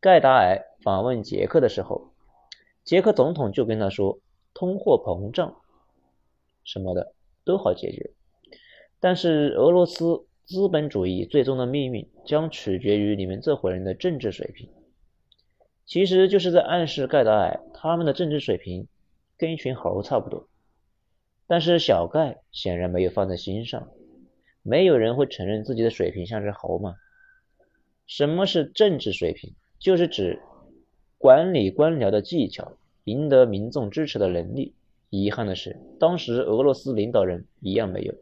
[0.00, 2.12] 盖达尔访问捷克的时候，
[2.84, 4.20] 捷克总统就跟他说。
[4.58, 5.54] 通货膨胀
[6.64, 7.12] 什么的
[7.44, 8.14] 都好解决，
[8.98, 14.70] 但是俄罗斯资本主义最终的命运将取决于你们这伙人的政治水平。
[15.84, 18.88] 其实就是在暗示盖达尔他们的政治水平
[19.36, 20.48] 跟一群猴差不多。
[21.46, 23.88] 但是小盖显然没有放在心上，
[24.62, 26.96] 没有人会承认自己的水平像只猴嘛。
[28.06, 29.54] 什么是政治水平？
[29.78, 30.40] 就是指
[31.18, 32.72] 管理官僚的技巧。
[33.04, 34.74] 赢得民众支持的能力，
[35.10, 38.12] 遗憾的是，当时俄罗斯领导人一样没有。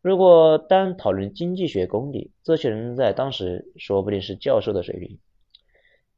[0.00, 5.18] 如果单讨论经济学功底，这些人在当时说不定是教授的水平。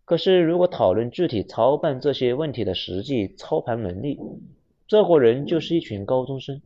[0.05, 4.21] 可是，如果讨论具体操办这些问题的实际操盘能力，
[4.89, 6.63] 这伙人就是一群高中生。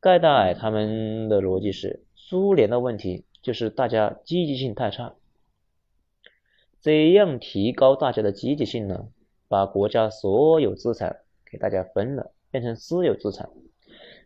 [0.00, 5.14] 盖达尔他们的逻辑是，苏联的问题就是大家积极性太差。
[6.80, 9.08] 怎样提高大家的积极性呢？
[9.46, 13.48] 把国家所有资产给大家分了，变成私有资产，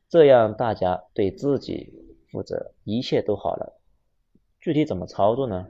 [0.09, 1.93] 这样大家对自己
[2.31, 3.79] 负责，一切都好了。
[4.61, 5.67] 具体怎么操作呢？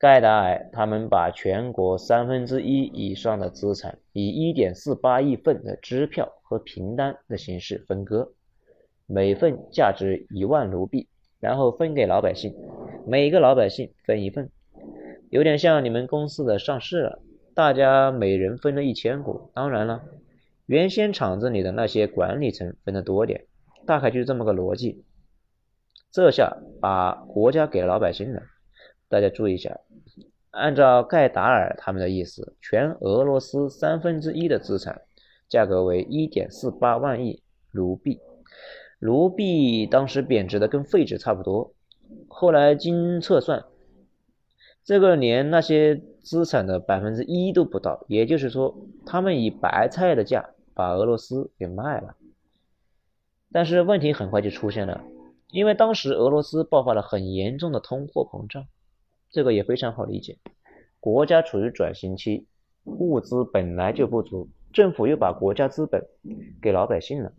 [0.00, 8.32] 盖达尔他们把全国三分之一以上的资产以一点四八亿份的支票和凭单的形式分割，
[9.04, 11.06] 每份价值一万卢币，
[11.38, 12.54] 然后分给老百姓，
[13.06, 14.48] 每个老百姓分一份，
[15.28, 17.20] 有点像你们公司的上市了。
[17.52, 20.02] 大家每人分了一千股，当然了，
[20.64, 23.44] 原先厂子里的那些管理层分的多点，
[23.84, 25.04] 大概就是这么个逻辑。
[26.10, 28.40] 这下把国家给老百姓了。
[29.10, 29.80] 大家注意一下，
[30.52, 35.02] 按照盖达尔他们的意思，全俄罗斯三分之一的资产
[35.48, 37.42] 价格为一点四八万亿
[37.72, 38.20] 卢币，
[39.00, 41.74] 卢币当时贬值的跟废纸差不多，
[42.28, 43.64] 后来经测算。
[44.84, 52.14] 这个连那些资产的百分之一都不到，也就是说，他们以白菜的价把俄罗斯给卖了。
[53.52, 55.02] 但是问题很快就出现了，
[55.48, 58.66] 因为当时俄罗斯爆发了很严重的通货膨胀，
[59.30, 60.38] 这个也非常好理解。
[60.98, 62.46] 国家处于转型期，
[62.84, 66.06] 物资本来就不足，政府又把国家资本
[66.60, 67.32] 给老百姓了，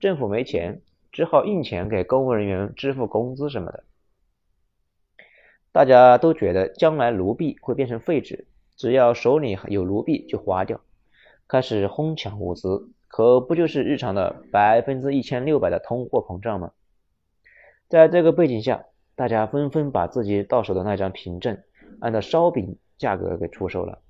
[0.00, 0.80] 政府没钱，
[1.10, 3.84] 只好印钱给公务人员支付工资什么的。
[5.72, 10.80] 大家都觉得将来卢币会变成废纸，只要手里有卢币就花掉，
[11.48, 16.72] 开始哄抢物资，可不就是日常的百分之一千六百的通货膨胀吗？
[17.88, 21.58] 在这个背景下，大家纷纷把自己到手的那张凭证
[22.00, 24.00] 按照烧饼价格给出售了。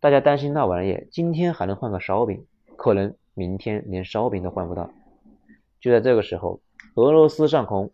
[0.00, 2.46] 大家担心那玩意今天还能换个烧饼，
[2.76, 4.90] 可能明天连烧饼都换不到。
[5.80, 6.60] 就在这个时候，
[6.94, 7.90] 俄罗斯上空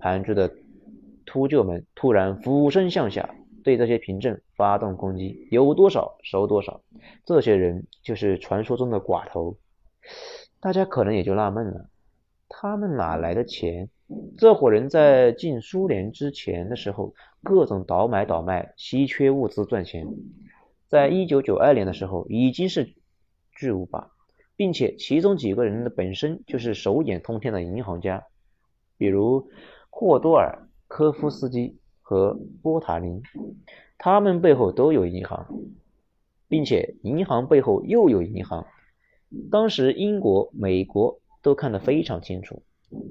[0.00, 0.52] 盘踞的。
[1.28, 6.80] 秃鹫们突然俯身向下，对这些凭证发动攻击，有多少收多少。
[7.24, 9.56] 这些人就是传说中的寡头。
[10.60, 11.90] 大家可能也就纳闷了，
[12.48, 13.90] 他们哪来的钱？
[14.38, 20.06] 这伙人在进苏联之前的时候，各种倒买倒卖稀缺物资赚钱，
[20.86, 22.94] 在一九九二年的时候已经是
[23.52, 24.10] 巨无霸，
[24.54, 28.24] 并且其中几个人的本身就是手眼通天的银行家，
[28.96, 29.48] 比如
[29.90, 33.22] 霍多尔科夫斯基和波塔林，
[33.98, 35.48] 他们背后都有银行，
[36.46, 38.66] 并且银行背后又有银行。
[39.50, 42.62] 当时英国、美国都看得非常清楚。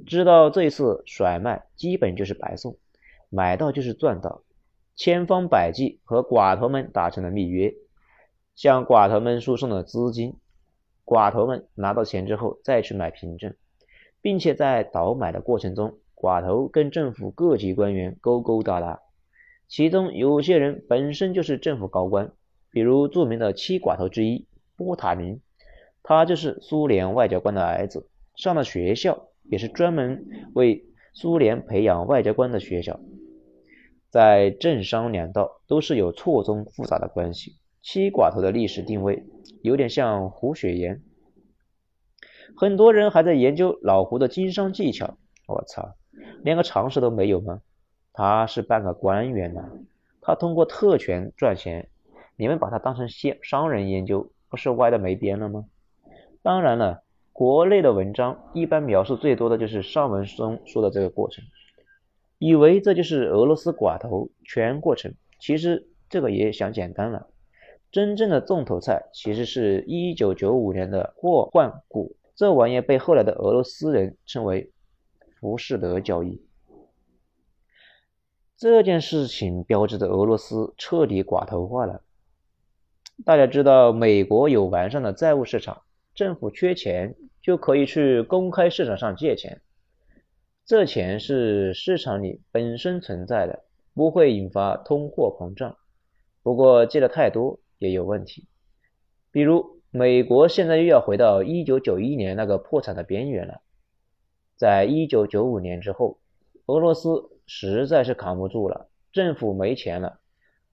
[0.06, 2.78] 知道这次甩卖基本就是白送，
[3.30, 4.44] 买到就是赚到，
[4.96, 7.74] 千方百计和寡头们达成了密约，
[8.56, 10.36] 向寡头们输送了资金，
[11.04, 13.54] 寡头们拿到钱之后再去买凭证，
[14.22, 19.02] 并且在倒买的过程中，寡头跟政府各级官员勾勾搭搭，
[19.68, 22.32] 其中有些人本身就是政府高官，
[22.72, 24.48] 比如著名的七寡头之一
[24.78, 25.42] 波塔林，
[26.02, 29.28] 他就是苏联外交官的儿子，上了学校。
[29.50, 33.00] 也是专门为苏联培养外交官的学校，
[34.10, 37.58] 在政商两道都是有错综复杂的关系。
[37.82, 39.24] 七寡头的历史定位
[39.62, 41.04] 有点像胡雪岩，
[42.58, 45.18] 很多人还在研究老胡的经商技巧。
[45.48, 45.96] 我操，
[46.44, 47.62] 连个常识都没有吗？
[48.12, 49.70] 他是半个官员呐，
[50.20, 51.90] 他通过特权赚钱，
[52.36, 55.66] 你们把他当成商商人研究，不是歪的没边了吗？
[56.42, 57.05] 当然了。
[57.36, 61.44] 国内的文章一般描述最多的就是上文中说的这个过程，
[62.38, 67.28] 以为这就是俄罗斯寡头全过程，其实这个也想简单了。
[67.92, 74.72] 真正的重头菜其实是一九九五年的货换股，这玩意被后来的俄罗斯人称为
[75.42, 76.42] 浮士德交易。
[78.56, 82.02] 这件事情标志着俄罗斯彻底寡头化了。
[83.26, 85.82] 大家知道，美国有完善的债务市场。
[86.14, 87.14] 政府缺钱
[87.46, 89.62] 就可以去公开市场上借钱，
[90.66, 95.78] 这钱是市场里本身存在的，不会引发通货膨胀。
[96.42, 98.48] 不过借的太多也有问题，
[99.32, 103.62] 比如美国现在又要回到一九九一年那个破产的边缘了。
[104.58, 106.18] 在一九九五年之后，
[106.66, 110.20] 俄罗斯实在是扛不住了，政府没钱了，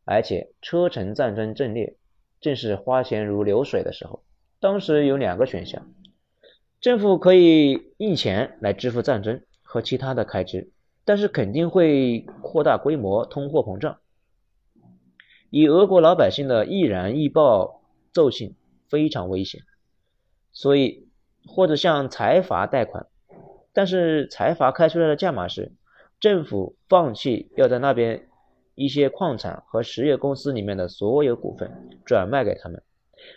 [0.06, 1.98] 而且车臣战争阵列，
[2.40, 4.24] 正是花钱如流水的时候。
[4.58, 5.92] 当时有两个选项，
[6.82, 10.72] 政府可以印钱来支付战争和其他的开支，
[11.04, 14.00] 但是肯定会扩大规模，通货膨胀。
[15.48, 18.56] 以俄国老百姓的易燃易爆奏性
[18.88, 19.60] 非常危险，
[20.50, 21.06] 所以
[21.46, 23.06] 或者向财阀贷款，
[23.72, 25.70] 但是财阀开出来的价码是
[26.18, 28.26] 政府放弃要在那边
[28.74, 31.70] 一些矿产和实业公司里面的所有股份，
[32.04, 32.82] 转卖给他们。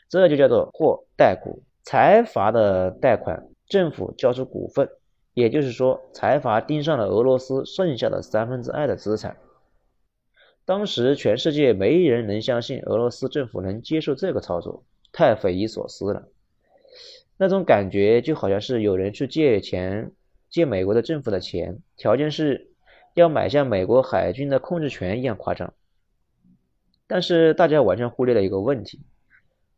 [0.09, 4.89] 这就叫做货贷股，财阀的贷款，政府交出股份，
[5.35, 9.37] 也就是说，财阀盯上了俄罗斯剩下的三分之二的资产。
[10.65, 16.27] 当时全世界没人能相信俄罗斯政府能接受这个操作，太匪夷所思了。
[17.37, 20.11] 那种感觉就好像是有人去借钱，
[20.49, 22.71] 借美国的政府的钱，条件是
[23.13, 25.71] 要买下美国海军的控制权一样夸张。
[27.05, 29.01] 但是大家完全忽略了一个问题。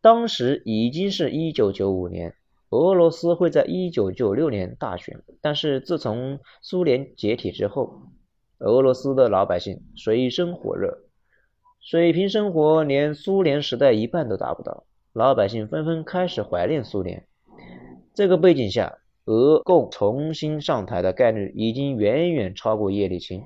[0.02, 2.34] 当时已经是一九九五年，
[2.70, 5.24] 俄罗斯会在一九九六年大选。
[5.42, 8.04] 但是自从苏联解体之后，
[8.60, 11.00] 俄罗斯的老百姓水深火热，
[11.80, 17.26] 水平生活连苏联时代一半都达不到，老百姓纷纷开始怀念苏联。
[18.14, 23.44] 这个背景下，俄共重新上台的概率已经远远超过叶利钦，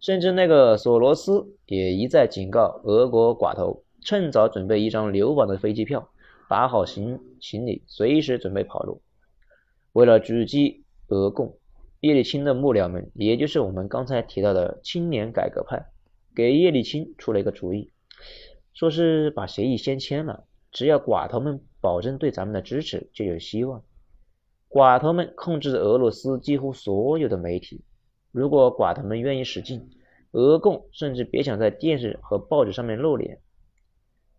[0.00, 3.83] 甚至那个索罗斯也一再警告俄国寡头。
[4.04, 6.10] 趁早准备一张流亡的飞机票，
[6.46, 9.00] 打好行行李，随时准备跑路。
[9.94, 11.56] 为了狙击俄共，
[12.00, 15.86] 叶利钦的幕僚们，也就是我们刚才提到的青年改革派，
[16.36, 17.90] 给叶利钦出了一个主意，
[18.74, 23.82] 说是把协议先签了，只要寡头们保证对咱们的支持，就有希望。
[24.68, 27.82] 寡头们控制俄罗斯几乎所有的媒体，
[28.32, 29.88] 如果寡头们愿意使劲，
[30.32, 33.38] 俄共甚至别想在电视和报纸上面露脸。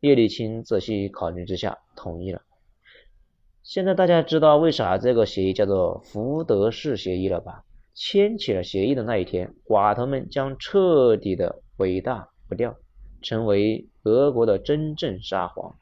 [0.06, 2.44] 叶利钦仔细考虑之下，同意了。
[3.64, 7.64] 现在大家知道为啥这个协议叫做福德式协议了吧？
[7.96, 12.78] 签起了协议的那一天，寡头们将彻底的伟大不掉，
[13.24, 15.76] 成为俄国的真正沙皇。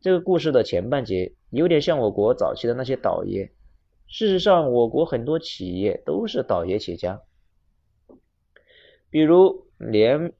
[0.00, 3.50] 这个故事的前半节有点像我国早期的那些倒爷。
[4.06, 7.20] 事实上，我国很多企业都是倒爷企业家。
[9.10, 10.32] 比如联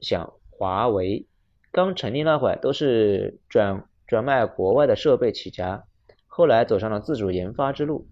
[0.00, 1.26] 想、华为
[1.70, 5.84] 刚成立那会都是转转卖国外的设备起家，
[6.26, 8.08] 后来走上了自主研发之路。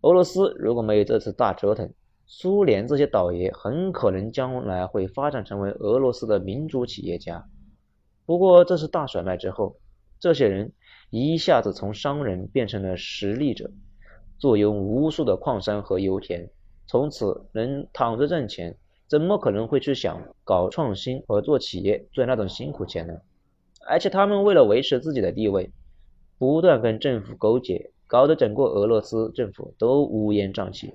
[0.00, 1.92] 俄罗斯如果没有这次大折腾，
[2.26, 7.46] 苏联这些倒爷很可能将来会发展成为俄罗斯的民族企业家。
[8.24, 9.76] 不过这次大甩卖之后，
[10.18, 10.72] 这些人
[11.10, 13.70] 一下子从商人变成了实力者，
[14.38, 16.50] 坐拥无数的矿山和油田，
[16.86, 18.76] 从此能躺着挣钱，
[19.08, 23.20] 怎么可能会去想搞创新和做企业赚那种辛苦钱呢？
[23.88, 25.70] 而且他们为了维持自己的地位，
[26.38, 27.90] 不断跟政府勾结。
[28.08, 30.94] 搞得整个俄罗斯政府都乌烟瘴气，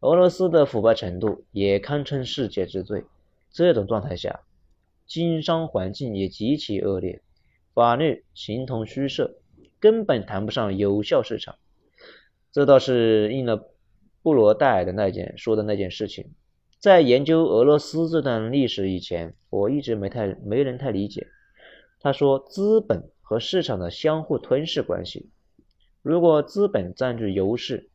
[0.00, 3.04] 俄罗斯的腐败程度也堪称世界之最。
[3.50, 4.40] 这种状态下，
[5.06, 7.20] 经商环境也极其恶劣，
[7.74, 9.34] 法律形同虚设，
[9.78, 11.56] 根本谈不上有效市场。
[12.50, 13.68] 这倒是应了
[14.22, 16.30] 布罗代尔的那件说的那件事情。
[16.80, 21.26] 在研究俄罗斯这段历史以前，我一直没太没人太理解。
[22.00, 25.28] 他说，资本和市场的相互吞噬关系。
[26.00, 27.90] 如果资本占据优势，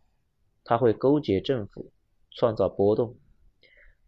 [0.64, 1.92] 他会勾结政府，
[2.30, 3.16] 创造波动。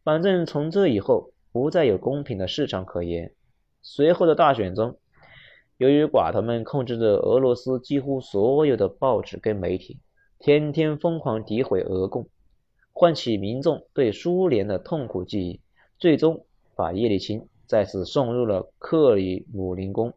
[0.03, 3.33] 反正从这以后，不再有公平的市场可言。
[3.81, 4.99] 随后的大选中，
[5.77, 9.99] 由于寡头们控制着俄罗斯几乎所有的报纸跟媒体，
[10.37, 12.29] 天天疯狂诋毁俄共，
[12.99, 15.61] 唤起民众对苏联的痛苦记忆，
[15.99, 20.13] 最终把叶利钦再次送入了克里姆林宫，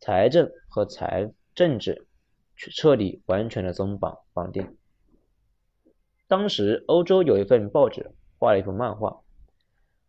[0.00, 2.06] 财政和财政治。
[2.56, 4.76] 彻底完全的松绑绑定。
[6.28, 9.22] 当时欧洲有一份报纸画了一幅漫画，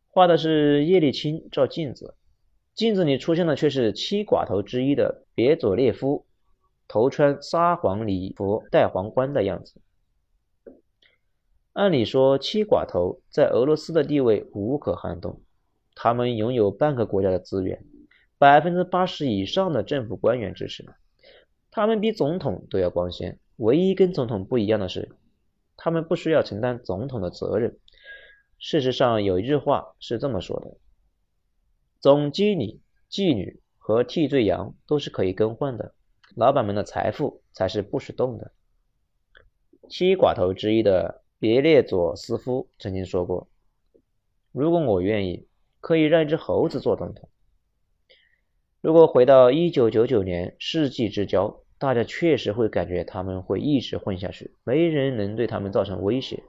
[0.10, 2.16] 画的是叶利钦照镜子，
[2.74, 6.26] 镜子里出现的却是七寡头之一的别佐列夫，
[6.90, 9.80] 头穿沙皇礼服戴皇冠的样子。
[11.74, 15.42] 按理说，七寡头在俄罗斯的地位无可撼动，
[15.96, 17.86] 他们拥有半个国家的资源，
[18.38, 20.86] 百分之八十以上的政府官员支持。
[21.72, 25.16] 他们比总统都要光鲜，唯一跟总统不一样的是，
[25.78, 27.80] 他们不需要承担总统的责任。
[28.60, 30.76] 事实上，有一句话是这么说的：
[32.02, 35.94] 总经理、妓女和替罪羊都是可以更换的，
[36.36, 38.52] 老板们的财富才是不许动的。
[39.90, 43.48] 七寡头之一的别列佐斯夫曾经说过
[44.54, 45.48] ：“如果我愿意，
[45.80, 47.30] 可以让一只猴子做总统。”
[48.80, 56.44] 如果回到一九九九年世纪之交，大家确实会感觉他们会一直混下去，没人能对他们造成威胁。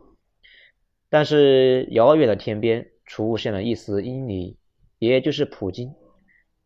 [1.09, 4.57] 但是遥远的天边出现了一丝阴霾，
[4.99, 5.95] 也就是普京。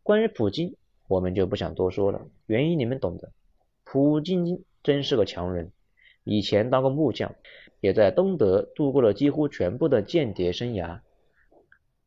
[0.03, 0.75] 关于普京，
[1.07, 3.31] 我们就不想多说了，原因你们懂的。
[3.85, 5.71] 普京真是个强人，
[6.25, 7.37] 以前当过木匠，
[7.81, 11.01] 也在东德度过了几乎全部的间谍生涯。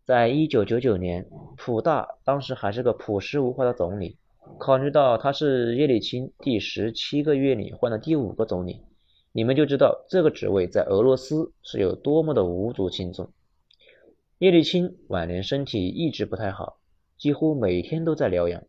[0.06, 4.18] 在一九九九年，普大当时还是个朴实无华的总理。
[4.58, 8.82] 考虑到他是叶利钦第十七个月里换的第五个总理，
[9.32, 13.30] 你们就知道这个职位在俄罗斯是有多么的无足轻重。
[14.40, 16.80] 叶利钦晚年身体一直不太好，
[17.18, 18.64] 几乎每天都在疗养。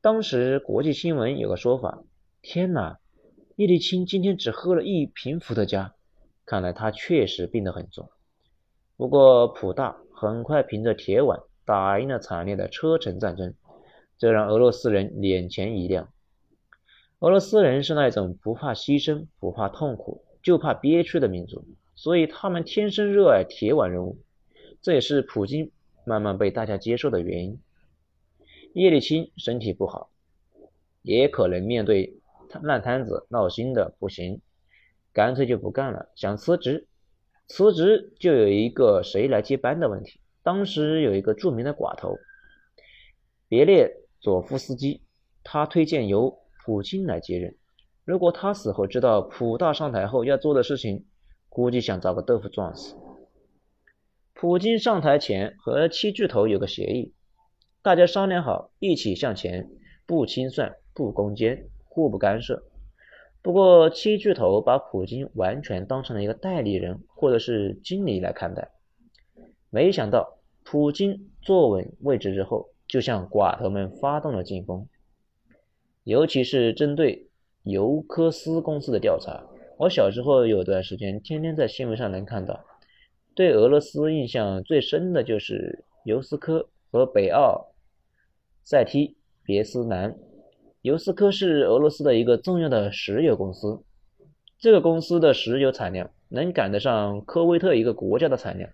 [0.00, 2.04] 当时国际新闻有个说法：
[2.40, 3.00] 天哪，
[3.56, 5.94] 叶利钦今天只喝了一瓶伏特加，
[6.46, 8.10] 看来他确实病得很重。
[8.96, 9.96] 不过普大。
[10.14, 13.54] 很快凭着铁腕打赢了惨烈的车臣战争，
[14.18, 16.12] 这让俄罗斯人眼前一亮。
[17.18, 21.64] 俄罗斯人是那种不怕牺牲、不怕痛苦、就怕憋屈的民族，
[21.96, 24.16] 所以他们天生热爱铁腕人物。
[24.80, 25.72] 这也是普京
[26.04, 27.60] 慢慢被大家接受的原因。
[28.74, 30.08] 叶利钦身体不好，
[31.02, 32.14] 也可能面对
[32.62, 34.40] 烂摊子闹心的不行，
[35.12, 36.86] 干脆就不干了，想辞职。
[37.48, 40.20] 辞职就有一个谁来接班的问题。
[40.42, 42.16] 当时有一个著名的寡头
[43.48, 45.02] 别列佐夫斯基，
[45.44, 47.54] 他推荐由普京来接任。
[48.04, 51.04] 如果他死后知道普大上台后要做的事情，
[51.48, 52.96] 估计想找个豆腐撞死。
[54.32, 57.12] 普京上台前和七巨头有个协议，
[57.82, 59.68] 大家商量好一起向前，
[60.06, 62.64] 不清算，不攻坚，互不干涉。
[63.42, 68.70] 不过，七巨头把普京完全当成了一个代理人或者是经理来看待。
[69.68, 74.88] 没想到，普京坐稳位置之后，就向寡头们发动了进攻，
[76.04, 77.28] 尤其是针对
[77.64, 79.44] 尤科斯公司的调查。
[79.76, 82.64] 我小时候有段时间，天天在新闻上能看到。
[83.34, 87.72] 对俄罗斯印象最深的就是尤斯科和北奥
[88.62, 90.16] 塞梯别斯南。
[90.82, 93.84] 尤斯科是俄罗斯的一个重要的石油公司，
[94.58, 98.68] 这个公司的石油产量能赶得上科威特一个国家的产量。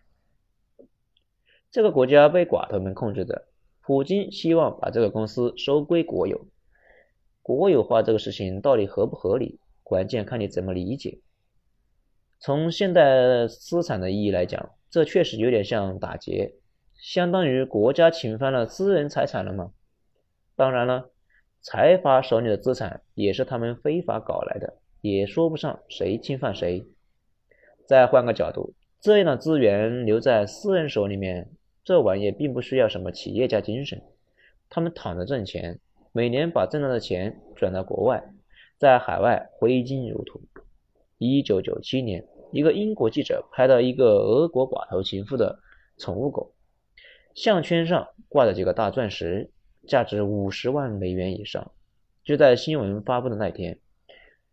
[1.70, 3.44] 这个国家被寡头们控制着，
[3.82, 6.46] 普京希望把这个公司收归国有。
[7.42, 11.20] 国有化这个事情到底合不合理，关键看你怎么理解。
[12.40, 16.54] 从现代资产的意义来讲，这确实有点像打劫，
[16.94, 19.72] 相当于国家侵犯了私人财产了吗？
[20.56, 21.10] 当然了，
[21.60, 26.86] 财阀手里的资产也是他们非法搞来的，也说不上谁侵犯谁。
[27.86, 31.50] 再换个角度，这样的资源留在私人手里面，
[31.84, 34.02] 这玩意并不需要什么企业家精神，
[34.68, 35.80] 他们躺着挣钱。
[36.12, 38.22] 每年把挣到的钱转到国外，
[38.78, 40.40] 在海外挥金如土。
[41.18, 45.58] 一九九七年，一个英国记者拍到一个俄国寡头情妇的
[45.96, 46.52] 宠物狗，
[47.34, 49.50] 项圈上挂着几个大钻石，
[49.88, 51.72] 价值五十万美元以上。
[52.22, 53.80] 就在新闻发布的那天，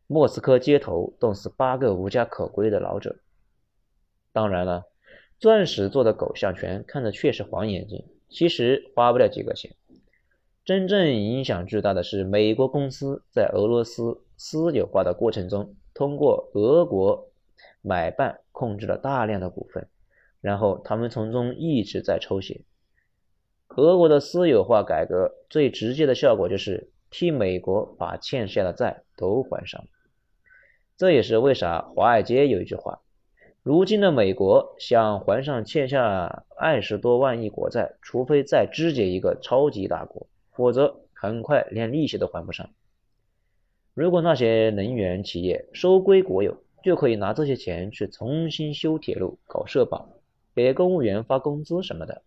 [0.08, 3.18] 莫斯科街头冻死八个无家可归的老者。
[4.32, 4.86] 当然了，
[5.38, 9.76] 钻石做的狗项圈看着确实晃眼睛，其实花不了几个钱。
[10.64, 17.30] 真正影响巨大的是，美国公司在俄罗斯私有化的过程中，通过俄国
[17.82, 19.88] 买办控制了大量的股份，
[20.42, 22.62] 然后他们从中一直在抽血。
[23.70, 29.86] 俄国的私有化改革最直接的效果就是替美国把欠下的债都还上。
[30.98, 33.02] 这也是为啥华尔街有一句话：
[33.64, 40.28] 如今的美国想还上欠下二十多万亿国债，除非再肢解一个超级大国。
[40.52, 42.70] 否则，很快连利息都还不上。
[43.94, 50.08] 如果那些能源企业收归国有，就可以拿这些钱去重新修铁路、搞社保、
[50.54, 52.22] 给公务员发工资什么的，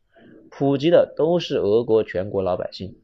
[0.50, 2.96] 普及的都是俄国全国老百姓。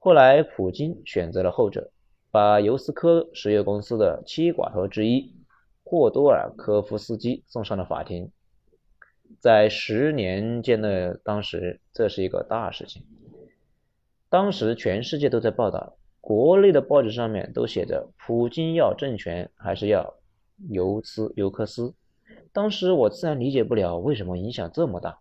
[0.00, 1.90] 后来，普京选择了后者，
[2.30, 5.34] 把尤斯科石油公司的七寡头之一
[5.82, 8.30] 霍多尔科夫斯基送上了法庭。
[9.40, 13.04] 在十年间的当时，这是一个大事情。
[14.30, 20.14] 当时全世界都在报道，国内的报纸上面都写着“普京要政权还是要
[20.68, 21.94] 尤斯尤克斯”。
[22.52, 25.18] 当时我自然理解不了为什么影响这么大。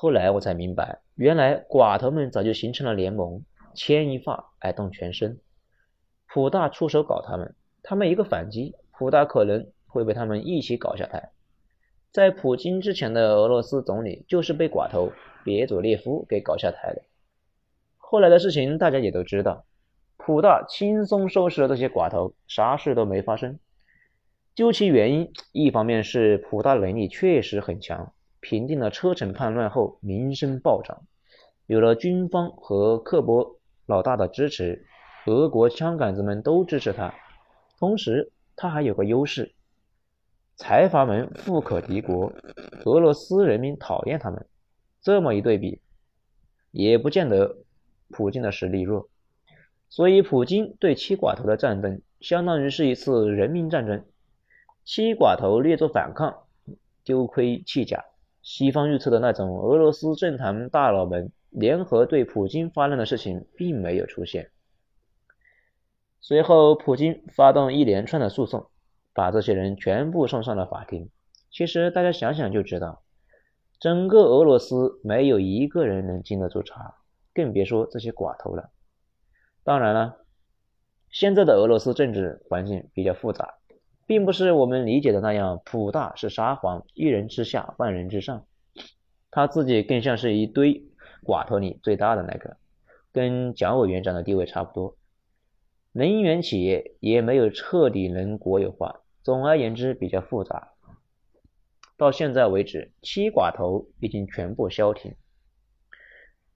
[0.00, 3.44] 后来我才明白，原来寡头们早就形成了联盟，
[3.74, 5.38] 牵一发而动全身。
[6.26, 11.32] 普大出手搞他们，他们一个反击，普大可能会被他们一起搞下台。
[12.12, 15.12] 在普京之前的俄罗斯总理就是被寡头。
[15.44, 17.02] 别佐列夫给搞下台的。
[17.98, 19.66] 后来的事情大家也都知道，
[20.16, 23.58] 普大轻松收拾了这些寡头，啥事都没发生。
[24.54, 31.02] 究其原因，一方面是普大能力确实很强，平定了车臣叛乱后名声暴涨，
[31.66, 34.86] 有了军方和克伯老大的支持，
[35.26, 37.14] 俄国枪杆子们都支持他。
[37.78, 39.54] 同时，他还有个优势，
[40.56, 42.32] 财阀们富可敌国，
[42.84, 44.46] 俄罗斯人民讨厌他们。
[45.02, 45.80] 这么一对比，
[46.70, 47.58] 也不见得
[48.10, 49.08] 普京的实力弱，
[49.88, 54.04] 所以普京对七寡头的战争，相当于是一次人民战争。
[54.84, 56.42] 七寡头略作反抗，
[57.02, 58.04] 丢盔弃甲。
[58.52, 64.50] 西方预测的那种俄罗斯政坛大佬们联合对普京发难的事情，并没有出现。
[66.20, 68.66] 随后，普京发动一连串的诉讼，
[69.14, 71.10] 把这些人全部送上了法庭。
[71.52, 73.04] 其实大家想想就知道。
[73.78, 76.96] 整个俄罗斯没有一个人能经得住查，
[77.32, 78.70] 更别说这些寡头了。
[79.62, 80.16] 当然了，
[81.08, 83.59] 现在的俄罗斯政治环境比较复杂，
[84.10, 88.44] 并不是我们理解的那样，普大是沙皇，一人之下，万人之上。
[89.30, 90.82] 他自己更像是一堆
[91.22, 92.56] 寡头里最大的那个，
[93.12, 94.96] 跟蒋委员长的地位差不多。
[95.92, 99.02] 能源企业也没有彻底能国有化。
[99.22, 100.72] 总而言之，比较复杂。
[101.96, 105.14] 到现在为止，七寡头已经全部消停。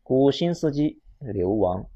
[0.02, 1.86] 古新斯基流亡，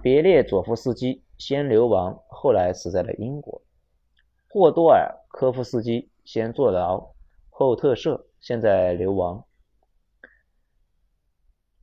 [0.00, 3.63] 别列佐夫斯基先流亡，后来死在了英国。
[4.54, 7.12] 霍多尔科夫斯基先坐牢，
[7.50, 9.44] 后特赦，现在流亡。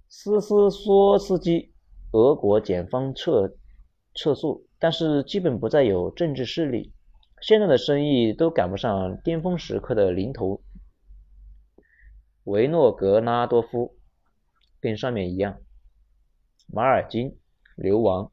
[0.08, 1.74] 斯斯索斯基，
[2.14, 3.58] 俄国检方撤
[4.14, 6.94] 撤诉，但是基本不再有政治势力，
[7.42, 10.62] 现在的生意都赶不上巅峰时刻的零头。
[12.46, 13.98] 维诺格拉多夫
[14.80, 15.60] 跟上面一样，
[16.68, 17.38] 马尔金
[17.76, 18.32] 流亡，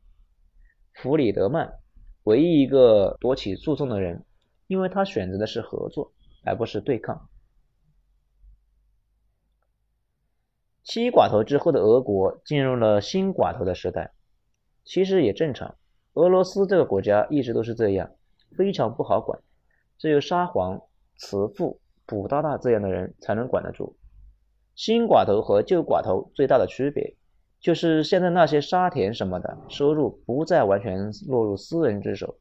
[0.95, 1.80] 弗里德曼
[2.22, 4.24] 唯一一个夺起诉讼的人，
[4.68, 6.12] 因为他选择的是合作，
[6.44, 7.28] 而不是对抗。
[10.84, 14.12] 七寡头之后的俄国进入了新寡头的时代，
[14.84, 15.74] 其实也正常。
[16.14, 18.10] 俄罗斯这个国家一直都是这样，
[18.56, 19.40] 非常不好管，
[19.98, 20.80] 只有沙皇、
[21.16, 23.96] 慈父、卜大大这样的人才能管得住。
[24.74, 27.16] 新寡头和旧寡头最大的区别，
[27.60, 32.38] 就是现在那些沙田什么的收入不再完全落入私人之手，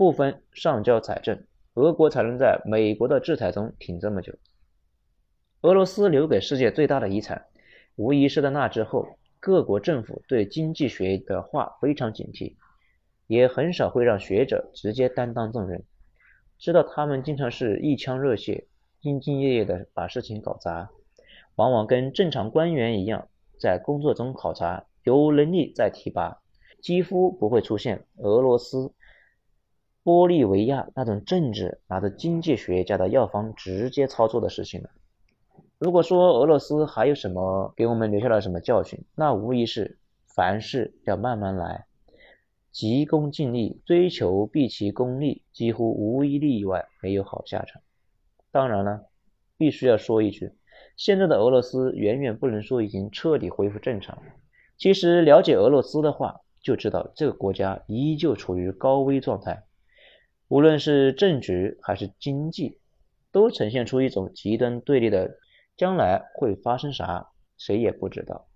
[0.00, 1.44] 部分上交财政，
[1.74, 4.32] 俄国才能在美国的制裁中挺这么久。
[5.60, 7.44] 俄罗斯留给世界最大的遗产，
[7.96, 9.06] 无疑是在那之后，
[9.40, 12.54] 各国政府对经济学的话非常警惕，
[13.26, 15.84] 也很少会让学者直接担当重任，
[16.56, 18.68] 知道他们经常是一腔热血，
[19.02, 20.88] 兢兢业业的把事情搞砸，
[21.56, 23.28] 往往跟正常官员一样，
[23.58, 26.40] 在工作中考察，有能力再提拔，
[26.80, 28.94] 几乎不会出现俄罗斯、
[30.02, 34.90] 玻利维亚那种政治拿着经济学家的药方直接操作的事情了。
[35.78, 39.98] 如果说俄罗斯还有什么给我们留下了什么教训，那无疑是
[40.34, 41.86] 凡事要慢慢来，
[42.70, 47.82] 急功近利，追求毕其功利，几乎无一例外没有好下场。
[48.50, 49.06] 当然了，
[49.56, 50.52] 必须要说一句，
[50.96, 54.18] 现在的俄罗斯远远不能说已经彻底恢复正常。
[54.76, 59.62] 其实了解俄罗斯的话，就知道这个国家依旧处于高危状态，
[60.50, 62.78] 无论是政局还是经济，
[63.32, 65.38] 都呈现出一种极端对立的。
[65.76, 68.49] 将来会发生啥，谁也不知道。